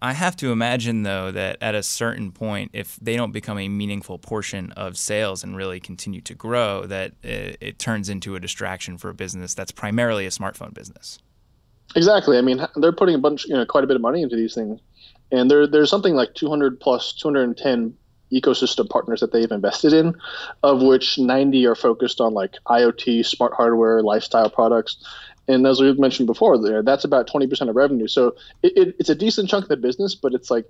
I 0.00 0.12
have 0.12 0.36
to 0.36 0.52
imagine, 0.52 1.02
though, 1.02 1.32
that 1.32 1.56
at 1.60 1.74
a 1.74 1.82
certain 1.82 2.30
point, 2.30 2.70
if 2.72 2.96
they 3.02 3.16
don't 3.16 3.32
become 3.32 3.58
a 3.58 3.68
meaningful 3.68 4.18
portion 4.18 4.70
of 4.72 4.96
sales 4.96 5.42
and 5.42 5.56
really 5.56 5.80
continue 5.80 6.20
to 6.20 6.34
grow, 6.34 6.86
that 6.86 7.12
it, 7.22 7.58
it, 7.60 7.78
turns 7.80 8.08
into 8.08 8.36
a 8.36 8.40
distraction 8.40 8.96
for 8.96 9.08
a 9.08 9.14
business 9.14 9.54
that's 9.54 9.72
primarily 9.72 10.24
a 10.24 10.30
smartphone 10.30 10.72
business. 10.72 11.18
Exactly. 11.96 12.38
I 12.38 12.42
mean, 12.42 12.64
they're 12.76 12.92
putting 12.92 13.16
a 13.16 13.18
bunch, 13.18 13.46
you 13.46 13.54
know, 13.54 13.66
quite 13.66 13.82
a 13.82 13.88
bit 13.88 13.96
of 13.96 14.02
money 14.02 14.22
into 14.22 14.36
these 14.36 14.54
things, 14.54 14.80
and 15.32 15.50
there, 15.50 15.66
there's 15.66 15.90
something 15.90 16.14
like 16.14 16.34
200 16.34 16.78
plus 16.78 17.12
210 17.14 17.94
ecosystem 18.32 18.88
partners 18.88 19.20
that 19.20 19.32
they've 19.32 19.50
invested 19.50 19.92
in, 19.92 20.14
of 20.62 20.82
which 20.82 21.18
90 21.18 21.66
are 21.66 21.74
focused 21.74 22.20
on 22.20 22.34
like 22.34 22.54
IoT, 22.66 23.24
smart 23.24 23.54
hardware, 23.54 24.02
lifestyle 24.02 24.50
products, 24.50 25.04
and 25.48 25.66
as 25.66 25.80
we've 25.80 25.98
mentioned 25.98 26.26
before, 26.26 26.58
there 26.58 26.82
that's 26.82 27.04
about 27.04 27.26
twenty 27.26 27.46
percent 27.46 27.70
of 27.70 27.76
revenue. 27.76 28.06
So 28.06 28.36
it, 28.62 28.76
it, 28.76 28.96
it's 28.98 29.08
a 29.08 29.14
decent 29.14 29.48
chunk 29.48 29.64
of 29.64 29.68
the 29.70 29.76
business, 29.76 30.14
but 30.14 30.34
it's 30.34 30.50
like, 30.50 30.66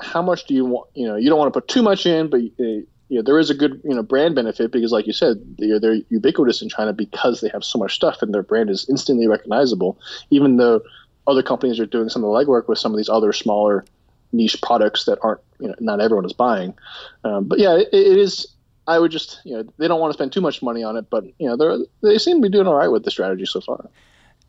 how 0.00 0.22
much 0.22 0.46
do 0.46 0.54
you 0.54 0.64
want? 0.64 0.90
You 0.94 1.08
know, 1.08 1.16
you 1.16 1.30
don't 1.30 1.38
want 1.38 1.52
to 1.52 1.60
put 1.60 1.68
too 1.68 1.82
much 1.82 2.04
in, 2.04 2.28
but 2.28 2.40
uh, 2.40 2.42
you 2.58 2.86
know 3.10 3.22
there 3.22 3.38
is 3.38 3.50
a 3.50 3.54
good 3.54 3.80
you 3.84 3.94
know 3.94 4.02
brand 4.02 4.34
benefit 4.34 4.70
because, 4.70 4.92
like 4.92 5.06
you 5.06 5.14
said, 5.14 5.38
they're, 5.58 5.80
they're 5.80 6.00
ubiquitous 6.10 6.60
in 6.60 6.68
China 6.68 6.92
because 6.92 7.40
they 7.40 7.48
have 7.48 7.64
so 7.64 7.78
much 7.78 7.94
stuff 7.94 8.20
and 8.20 8.34
their 8.34 8.42
brand 8.42 8.68
is 8.68 8.88
instantly 8.88 9.26
recognizable. 9.26 9.98
Even 10.30 10.58
though 10.58 10.82
other 11.26 11.42
companies 11.42 11.80
are 11.80 11.86
doing 11.86 12.08
some 12.08 12.22
of 12.22 12.30
the 12.30 12.36
legwork 12.36 12.68
with 12.68 12.78
some 12.78 12.92
of 12.92 12.98
these 12.98 13.08
other 13.08 13.32
smaller 13.32 13.84
niche 14.32 14.60
products 14.60 15.04
that 15.04 15.18
aren't 15.22 15.40
you 15.58 15.68
know 15.68 15.74
not 15.80 16.00
everyone 16.00 16.26
is 16.26 16.34
buying. 16.34 16.74
Um, 17.24 17.44
but 17.44 17.58
yeah, 17.58 17.76
it, 17.76 17.88
it 17.92 18.18
is 18.18 18.46
I 18.86 18.98
would 18.98 19.10
just, 19.10 19.40
you 19.44 19.56
know, 19.56 19.64
they 19.78 19.88
don't 19.88 20.00
want 20.00 20.12
to 20.12 20.14
spend 20.14 20.32
too 20.32 20.40
much 20.40 20.62
money 20.62 20.82
on 20.82 20.96
it, 20.96 21.10
but 21.10 21.24
you 21.38 21.48
know, 21.48 21.56
they 21.56 21.84
they 22.02 22.18
seem 22.18 22.36
to 22.36 22.42
be 22.42 22.48
doing 22.48 22.66
all 22.66 22.74
right 22.74 22.88
with 22.88 23.04
the 23.04 23.10
strategy 23.10 23.46
so 23.46 23.60
far. 23.60 23.88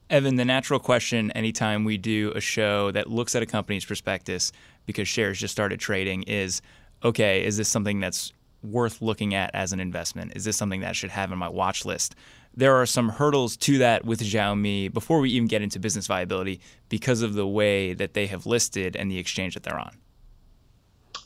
Evan, 0.10 0.38
the 0.38 0.46
natural 0.46 0.80
question 0.80 1.32
anytime 1.32 1.84
we 1.84 1.98
do 1.98 2.32
a 2.34 2.40
show 2.40 2.92
that 2.92 3.10
looks 3.10 3.36
at 3.36 3.44
a 3.44 3.46
company's 3.46 3.84
prospectus 3.84 4.54
because 4.86 5.08
shares 5.08 5.38
just 5.38 5.52
started 5.52 5.80
trading 5.80 6.24
is, 6.24 6.62
okay, 7.04 7.44
is 7.44 7.58
this 7.58 7.68
something 7.68 8.00
that's 8.00 8.32
worth 8.64 9.02
looking 9.02 9.34
at 9.34 9.52
as 9.54 9.74
an 9.74 9.80
investment? 9.80 10.32
Is 10.36 10.46
this 10.46 10.56
something 10.56 10.80
that 10.82 10.90
I 10.90 10.94
should 10.94 11.10
have 11.10 11.32
in 11.32 11.38
my 11.38 11.50
watch 11.50 11.84
list? 11.84 12.16
There 12.56 12.76
are 12.76 12.86
some 12.86 13.10
hurdles 13.10 13.58
to 13.58 13.78
that 13.80 14.06
with 14.06 14.22
Xiaomi 14.22 14.92
before 14.94 15.20
we 15.20 15.30
even 15.32 15.48
get 15.48 15.62
into 15.62 15.80
business 15.80 16.08
viability 16.08 16.62
because 16.90 17.22
of 17.22 17.34
the 17.34 17.46
way 17.46 17.94
that 17.94 18.14
they 18.14 18.28
have 18.28 18.46
listed 18.46 18.96
and 18.96 19.12
the 19.12 19.18
exchange 19.18 19.56
that 19.56 19.64
they're 19.64 19.80
on. 19.80 19.96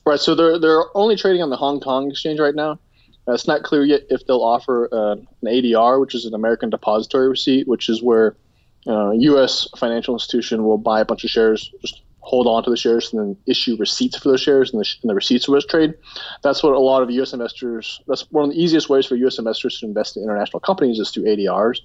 Right. 0.05 0.19
So 0.19 0.33
they're 0.33 0.57
they're 0.57 0.85
only 0.97 1.15
trading 1.15 1.43
on 1.43 1.51
the 1.51 1.57
Hong 1.57 1.79
Kong 1.79 2.09
exchange 2.09 2.39
right 2.39 2.55
now. 2.55 2.79
It's 3.27 3.47
not 3.47 3.63
clear 3.63 3.83
yet 3.83 4.01
if 4.09 4.25
they'll 4.25 4.43
offer 4.43 4.89
uh, 4.91 5.11
an 5.13 5.27
ADR, 5.45 5.99
which 5.99 6.15
is 6.15 6.25
an 6.25 6.33
American 6.33 6.69
Depository 6.69 7.29
Receipt, 7.29 7.67
which 7.67 7.89
is 7.89 8.01
where 8.01 8.35
uh, 8.87 9.11
U.S. 9.11 9.67
financial 9.77 10.15
institution 10.15 10.63
will 10.63 10.77
buy 10.77 11.01
a 11.01 11.05
bunch 11.05 11.23
of 11.23 11.29
shares, 11.29 11.71
just 11.81 12.01
hold 12.21 12.47
on 12.47 12.63
to 12.63 12.69
the 12.69 12.77
shares, 12.77 13.11
and 13.11 13.21
then 13.21 13.37
issue 13.45 13.75
receipts 13.79 14.17
for 14.17 14.29
those 14.29 14.41
shares, 14.41 14.71
and 14.71 14.81
the, 14.81 14.89
and 15.01 15.09
the 15.09 15.15
receipts 15.15 15.47
those 15.47 15.65
trade. 15.65 15.93
That's 16.43 16.63
what 16.63 16.73
a 16.73 16.79
lot 16.79 17.03
of 17.03 17.11
U.S. 17.11 17.33
investors. 17.33 18.01
That's 18.07 18.29
one 18.31 18.45
of 18.45 18.51
the 18.51 18.61
easiest 18.61 18.89
ways 18.89 19.05
for 19.05 19.15
U.S. 19.15 19.37
investors 19.37 19.79
to 19.79 19.85
invest 19.85 20.17
in 20.17 20.23
international 20.23 20.59
companies 20.59 20.99
is 20.99 21.11
through 21.11 21.25
ADRs. 21.25 21.79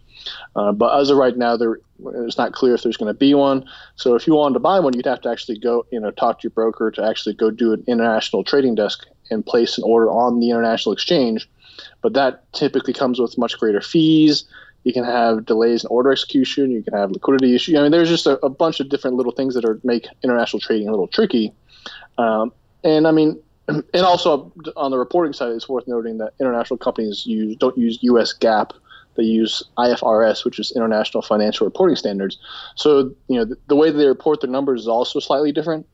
Uh, 0.54 0.72
but 0.72 0.98
as 0.98 1.10
of 1.10 1.16
right 1.16 1.36
now, 1.36 1.56
there 1.56 1.80
it's 2.26 2.36
not 2.36 2.52
clear 2.52 2.74
if 2.74 2.82
there's 2.82 2.96
going 2.96 3.12
to 3.12 3.18
be 3.18 3.34
one. 3.34 3.66
So 3.96 4.14
if 4.14 4.26
you 4.26 4.34
wanted 4.34 4.54
to 4.54 4.60
buy 4.60 4.80
one, 4.80 4.94
you'd 4.94 5.06
have 5.06 5.22
to 5.22 5.30
actually 5.30 5.58
go, 5.58 5.86
you 5.90 5.98
know, 5.98 6.10
talk 6.10 6.40
to 6.40 6.44
your 6.44 6.50
broker 6.50 6.90
to 6.90 7.02
actually 7.02 7.34
go 7.34 7.50
do 7.50 7.72
an 7.72 7.84
international 7.86 8.44
trading 8.44 8.74
desk 8.74 9.06
and 9.30 9.44
place 9.44 9.78
an 9.78 9.84
order 9.84 10.10
on 10.10 10.40
the 10.40 10.50
international 10.50 10.92
exchange. 10.92 11.48
But 12.02 12.14
that 12.14 12.50
typically 12.52 12.92
comes 12.92 13.18
with 13.18 13.36
much 13.38 13.58
greater 13.58 13.80
fees. 13.80 14.44
You 14.84 14.92
can 14.92 15.04
have 15.04 15.44
delays 15.44 15.82
in 15.82 15.88
order 15.88 16.12
execution. 16.12 16.70
You 16.70 16.82
can 16.82 16.94
have 16.94 17.10
liquidity 17.10 17.54
issues. 17.54 17.76
I 17.76 17.82
mean, 17.82 17.90
there's 17.90 18.08
just 18.08 18.26
a, 18.26 18.38
a 18.44 18.48
bunch 18.48 18.78
of 18.78 18.88
different 18.88 19.16
little 19.16 19.32
things 19.32 19.54
that 19.54 19.64
are 19.64 19.80
make 19.82 20.06
international 20.22 20.60
trading 20.60 20.88
a 20.88 20.92
little 20.92 21.08
tricky. 21.08 21.52
Um, 22.18 22.52
and 22.84 23.06
I 23.06 23.10
mean, 23.10 23.40
and 23.68 23.84
also 23.94 24.52
on 24.76 24.90
the 24.90 24.98
reporting 24.98 25.32
side, 25.32 25.50
it's 25.50 25.68
worth 25.68 25.88
noting 25.88 26.18
that 26.18 26.34
international 26.40 26.78
companies 26.78 27.26
use 27.26 27.56
don't 27.56 27.76
use 27.76 27.98
U.S. 28.02 28.32
GAAP. 28.38 28.70
They 29.16 29.22
use 29.22 29.62
IFRS, 29.78 30.44
which 30.44 30.58
is 30.58 30.72
International 30.76 31.22
Financial 31.22 31.66
Reporting 31.66 31.96
Standards. 31.96 32.38
So 32.76 33.12
you 33.28 33.38
know 33.38 33.44
the, 33.44 33.56
the 33.68 33.76
way 33.76 33.90
they 33.90 34.06
report 34.06 34.40
their 34.40 34.50
numbers 34.50 34.82
is 34.82 34.88
also 34.88 35.20
slightly 35.20 35.52
different. 35.52 35.86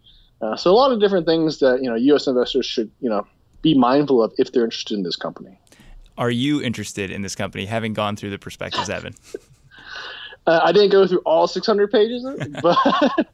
Uh, 0.43 0.57
so 0.57 0.71
a 0.71 0.75
lot 0.75 0.91
of 0.91 1.01
different 1.01 1.25
things 1.25 1.61
that 1.61 1.83
you 1.83 1.89
know 1.89 1.95
U.S. 1.95 2.27
investors 2.27 2.67
should 2.67 2.91
you 3.01 3.09
know 3.09 3.27
be 3.63 3.79
mindful 3.79 4.23
of 4.23 4.35
if 4.39 4.53
they're 4.53 4.65
interested 4.65 4.95
in 4.95 5.05
this 5.05 5.17
company. 5.17 5.59
Are 6.19 6.31
you 6.31 6.61
interested 6.61 7.11
in 7.11 7.23
this 7.23 7.35
company, 7.35 7.65
having 7.65 7.95
gone 7.95 8.17
through 8.17 8.31
the 8.31 8.39
prospectus, 8.39 8.89
Evan? 8.89 9.15
uh, 10.47 10.61
I 10.63 10.73
didn't 10.73 10.91
go 10.91 11.07
through 11.07 11.23
all 11.25 11.47
600 11.47 11.91
pages, 11.91 12.27
but 12.63 13.29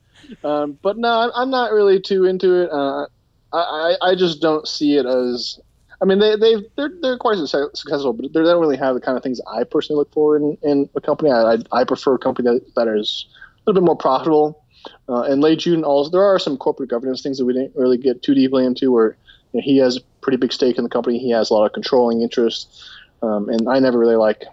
um, 0.44 0.79
but 0.83 0.99
no, 0.99 1.33
I'm 1.35 1.51
not 1.51 1.73
really 1.73 2.01
too 2.01 2.27
into 2.27 2.62
it. 2.62 2.71
Uh, 2.71 3.07
I 3.53 3.97
I 4.03 4.14
just 4.14 4.42
don't 4.42 4.68
see 4.68 4.97
it 4.97 5.07
as. 5.07 5.59
I 6.01 6.05
mean, 6.05 6.18
they 6.21 6.37
they 6.37 6.57
they're 6.77 6.92
they're 7.01 7.16
quite 7.16 7.38
successful, 7.38 8.12
but 8.12 8.33
they 8.33 8.42
don't 8.42 8.61
really 8.61 8.77
have 8.77 8.94
the 8.94 9.01
kind 9.01 9.16
of 9.16 9.23
things 9.23 9.40
I 9.51 9.64
personally 9.64 9.99
look 9.99 10.12
for 10.12 10.37
in, 10.37 10.59
in 10.62 10.88
a 10.94 11.01
company. 11.01 11.33
I, 11.33 11.55
I, 11.55 11.57
I 11.73 11.85
prefer 11.85 12.14
a 12.14 12.18
company 12.18 12.51
that, 12.51 12.75
that 12.77 12.87
is 12.87 13.27
a 13.33 13.71
little 13.71 13.81
bit 13.81 13.87
more 13.87 13.97
profitable 13.97 14.62
uh, 15.09 15.22
and 15.22 15.40
Lei 15.40 15.57
Jun 15.57 15.85
also, 15.85 16.11
there 16.11 16.22
are 16.22 16.38
some 16.38 16.57
corporate 16.57 16.90
governance 16.90 17.22
things 17.22 17.38
that 17.38 17.44
we 17.44 17.53
didn't 17.53 17.74
really 17.77 17.98
get 17.98 18.22
too 18.22 18.35
deeply 18.35 18.64
into 18.64 18.92
where 18.92 19.16
you 19.53 19.61
know, 19.61 19.64
he 19.64 19.79
has 19.79 19.96
a 19.96 20.01
pretty 20.20 20.37
big 20.37 20.53
stake 20.53 20.79
in 20.79 20.85
the 20.85 20.90
company. 20.90 21.18
He 21.18 21.31
has 21.31 21.51
a 21.51 21.55
lot 21.55 21.66
of 21.66 21.72
controlling 21.72 22.22
interests, 22.22 22.90
Um, 23.22 23.48
and 23.48 23.68
I 23.68 23.79
never 23.79 23.98
really 23.98 24.16
like 24.16 24.44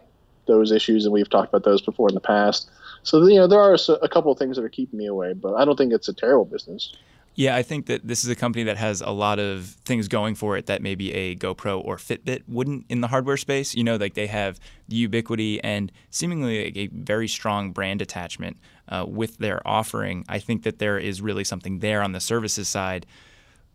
those 0.47 0.71
issues, 0.71 1.05
and 1.05 1.13
we've 1.13 1.29
talked 1.29 1.49
about 1.49 1.63
those 1.63 1.81
before 1.81 2.09
in 2.09 2.15
the 2.15 2.21
past. 2.21 2.69
So, 3.03 3.25
you 3.27 3.35
know, 3.35 3.47
there 3.47 3.59
are 3.59 3.77
a 4.01 4.09
couple 4.09 4.31
of 4.31 4.39
things 4.39 4.55
that 4.55 4.63
are 4.63 4.69
keeping 4.69 4.97
me 4.97 5.05
away, 5.05 5.33
but 5.33 5.53
I 5.53 5.65
don't 5.65 5.77
think 5.77 5.93
it's 5.93 6.07
a 6.07 6.13
terrible 6.13 6.45
business. 6.45 6.95
Yeah, 7.37 7.53
I 7.57 7.63
think 7.63 7.87
that 7.87 8.07
this 8.07 8.23
is 8.23 8.29
a 8.29 8.35
company 8.35 8.63
that 8.63 8.77
has 8.77 9.01
a 9.01 9.09
lot 9.09 9.39
of 9.39 9.65
things 9.83 10.07
going 10.07 10.35
for 10.35 10.55
it 10.55 10.67
that 10.67 10.81
maybe 10.81 11.13
a 11.13 11.35
GoPro 11.35 11.83
or 11.83 11.97
Fitbit 11.97 12.43
wouldn't 12.47 12.85
in 12.87 13.01
the 13.01 13.09
hardware 13.09 13.35
space. 13.35 13.75
You 13.75 13.83
know, 13.83 13.97
like 13.97 14.13
they 14.13 14.27
have 14.27 14.57
ubiquity 14.87 15.61
and 15.61 15.91
seemingly 16.11 16.77
a 16.77 16.87
very 16.87 17.27
strong 17.27 17.71
brand 17.71 18.01
attachment 18.01 18.55
uh, 18.87 19.05
with 19.05 19.37
their 19.37 19.65
offering. 19.67 20.23
I 20.29 20.39
think 20.39 20.63
that 20.63 20.79
there 20.79 20.97
is 20.97 21.21
really 21.21 21.43
something 21.43 21.79
there 21.79 22.01
on 22.01 22.13
the 22.13 22.21
services 22.21 22.69
side. 22.69 23.05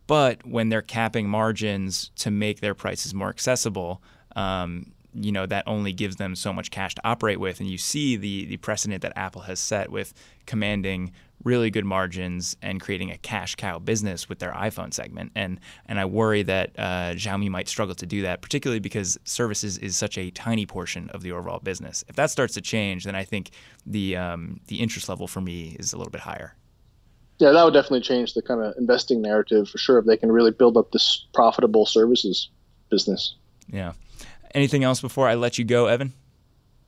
But 0.06 0.44
when 0.46 0.70
they're 0.70 0.82
capping 0.82 1.28
margins 1.28 2.10
to 2.16 2.30
make 2.30 2.60
their 2.60 2.74
prices 2.74 3.12
more 3.12 3.28
accessible, 3.28 4.02
um, 4.36 4.92
you 5.12 5.32
know 5.32 5.44
that 5.44 5.64
only 5.66 5.92
gives 5.92 6.16
them 6.16 6.34
so 6.34 6.52
much 6.52 6.70
cash 6.70 6.94
to 6.94 7.00
operate 7.04 7.40
with 7.40 7.58
and 7.58 7.68
you 7.68 7.76
see 7.76 8.16
the 8.16 8.44
the 8.44 8.56
precedent 8.58 9.02
that 9.02 9.12
Apple 9.16 9.42
has 9.42 9.58
set 9.58 9.90
with 9.90 10.14
commanding 10.46 11.12
really 11.44 11.70
good 11.70 11.84
margins 11.84 12.56
and 12.62 12.80
creating 12.80 13.10
a 13.10 13.18
cash 13.18 13.54
cow 13.54 13.78
business 13.78 14.28
with 14.28 14.38
their 14.38 14.52
iPhone 14.52 14.92
segment 14.92 15.32
and 15.34 15.60
and 15.86 15.98
I 15.98 16.04
worry 16.04 16.42
that 16.44 16.72
uh, 16.78 17.12
Xiaomi 17.14 17.48
might 17.48 17.68
struggle 17.68 17.94
to 17.94 18.06
do 18.06 18.22
that 18.22 18.42
particularly 18.42 18.80
because 18.80 19.18
services 19.24 19.78
is 19.78 19.96
such 19.96 20.18
a 20.18 20.30
tiny 20.30 20.66
portion 20.66 21.08
of 21.10 21.22
the 21.22 21.32
overall 21.32 21.60
business 21.60 22.04
if 22.08 22.16
that 22.16 22.30
starts 22.30 22.54
to 22.54 22.60
change 22.60 23.04
then 23.04 23.14
I 23.14 23.24
think 23.24 23.50
the 23.86 24.16
um, 24.16 24.60
the 24.66 24.80
interest 24.80 25.08
level 25.08 25.26
for 25.26 25.40
me 25.40 25.76
is 25.78 25.92
a 25.92 25.96
little 25.96 26.10
bit 26.10 26.22
higher 26.22 26.56
yeah 27.38 27.52
that 27.52 27.64
would 27.64 27.74
definitely 27.74 28.02
change 28.02 28.34
the 28.34 28.42
kind 28.42 28.60
of 28.60 28.74
investing 28.76 29.22
narrative 29.22 29.68
for 29.68 29.78
sure 29.78 29.98
if 29.98 30.06
they 30.06 30.16
can 30.16 30.30
really 30.30 30.50
build 30.50 30.76
up 30.76 30.92
this 30.92 31.26
profitable 31.32 31.86
services 31.86 32.50
business 32.90 33.34
yeah 33.68 33.92
Anything 34.54 34.82
else 34.84 35.00
before 35.00 35.28
I 35.28 35.34
let 35.34 35.58
you 35.58 35.64
go, 35.64 35.86
Evan? 35.86 36.12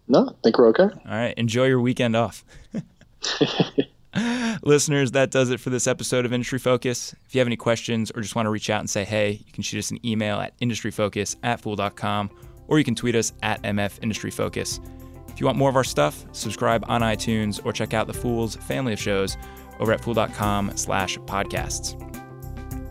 No, 0.09 0.29
I 0.29 0.33
think 0.43 0.59
we're 0.59 0.69
okay. 0.69 0.83
All 0.83 1.01
right. 1.07 1.35
Enjoy 1.37 1.67
your 1.67 1.81
weekend 1.81 2.17
off. 2.17 2.45
Listeners, 4.63 5.13
that 5.13 5.31
does 5.31 5.51
it 5.51 5.61
for 5.61 5.71
this 5.71 5.87
episode 5.87 6.27
of 6.27 6.33
Industry 6.33 6.59
Focus. 6.59 7.15
If 7.27 7.35
you 7.35 7.39
have 7.39 7.49
any 7.49 7.57
questions 7.57 8.11
or 8.11 8.21
just 8.21 8.35
want 8.35 8.47
to 8.47 8.51
reach 8.51 8.69
out 8.69 8.81
and 8.81 8.91
say 8.91 9.05
hey, 9.05 9.43
you 9.45 9.53
can 9.53 9.63
shoot 9.63 9.79
us 9.79 9.91
an 9.91 10.05
email 10.07 10.39
at 10.41 10.59
industryfocus 10.61 11.37
at 11.43 11.61
fool.com 11.61 12.31
or 12.69 12.79
you 12.79 12.85
can 12.85 12.95
tweet 12.95 13.15
us 13.15 13.33
at 13.43 13.63
MF 13.63 14.03
Industry 14.03 14.31
Focus. 14.31 14.81
If 15.29 15.41
you 15.41 15.47
want 15.47 15.59
more 15.59 15.71
of 15.71 15.77
our 15.77 15.85
stuff, 15.85 16.27
subscribe 16.33 16.85
on 16.89 17.01
iTunes 17.01 17.65
or 17.65 17.73
check 17.73 17.95
out 17.95 18.07
the 18.07 18.13
Fool's 18.13 18.57
family 18.57 18.93
of 18.93 19.01
shows 19.01 19.37
over 19.81 19.93
at 19.93 20.03
fool.com 20.03 20.77
slash 20.77 21.19
podcasts. 21.21 21.99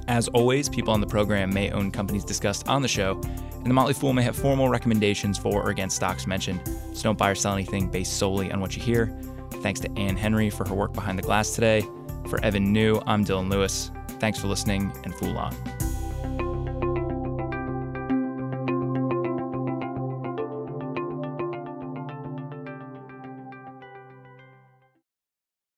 As 0.07 0.27
always, 0.29 0.67
people 0.67 0.91
on 0.91 1.01
the 1.01 1.07
program 1.07 1.53
may 1.53 1.71
own 1.71 1.91
companies 1.91 2.25
discussed 2.25 2.67
on 2.67 2.81
the 2.81 2.87
show, 2.87 3.21
and 3.23 3.65
the 3.65 3.73
Motley 3.73 3.93
Fool 3.93 4.11
may 4.11 4.23
have 4.23 4.35
formal 4.35 4.69
recommendations 4.69 5.37
for 5.37 5.61
or 5.61 5.69
against 5.69 5.95
stocks 5.95 6.25
mentioned, 6.25 6.59
so 6.93 7.03
don't 7.03 7.17
buy 7.17 7.29
or 7.29 7.35
sell 7.35 7.53
anything 7.53 7.87
based 7.87 8.17
solely 8.17 8.51
on 8.51 8.59
what 8.59 8.75
you 8.75 8.81
hear. 8.81 9.15
Thanks 9.55 9.79
to 9.81 9.91
Anne 9.97 10.15
Henry 10.15 10.49
for 10.49 10.67
her 10.67 10.75
work 10.75 10.93
behind 10.93 11.17
the 11.17 11.23
glass 11.23 11.53
today. 11.53 11.85
For 12.27 12.43
Evan 12.43 12.71
Niu, 12.71 13.01
I'm 13.05 13.25
Dylan 13.25 13.49
Lewis. 13.49 13.91
Thanks 14.19 14.39
for 14.39 14.47
listening 14.47 14.91
and 15.03 15.13
Fool 15.15 15.37
on. 15.37 15.55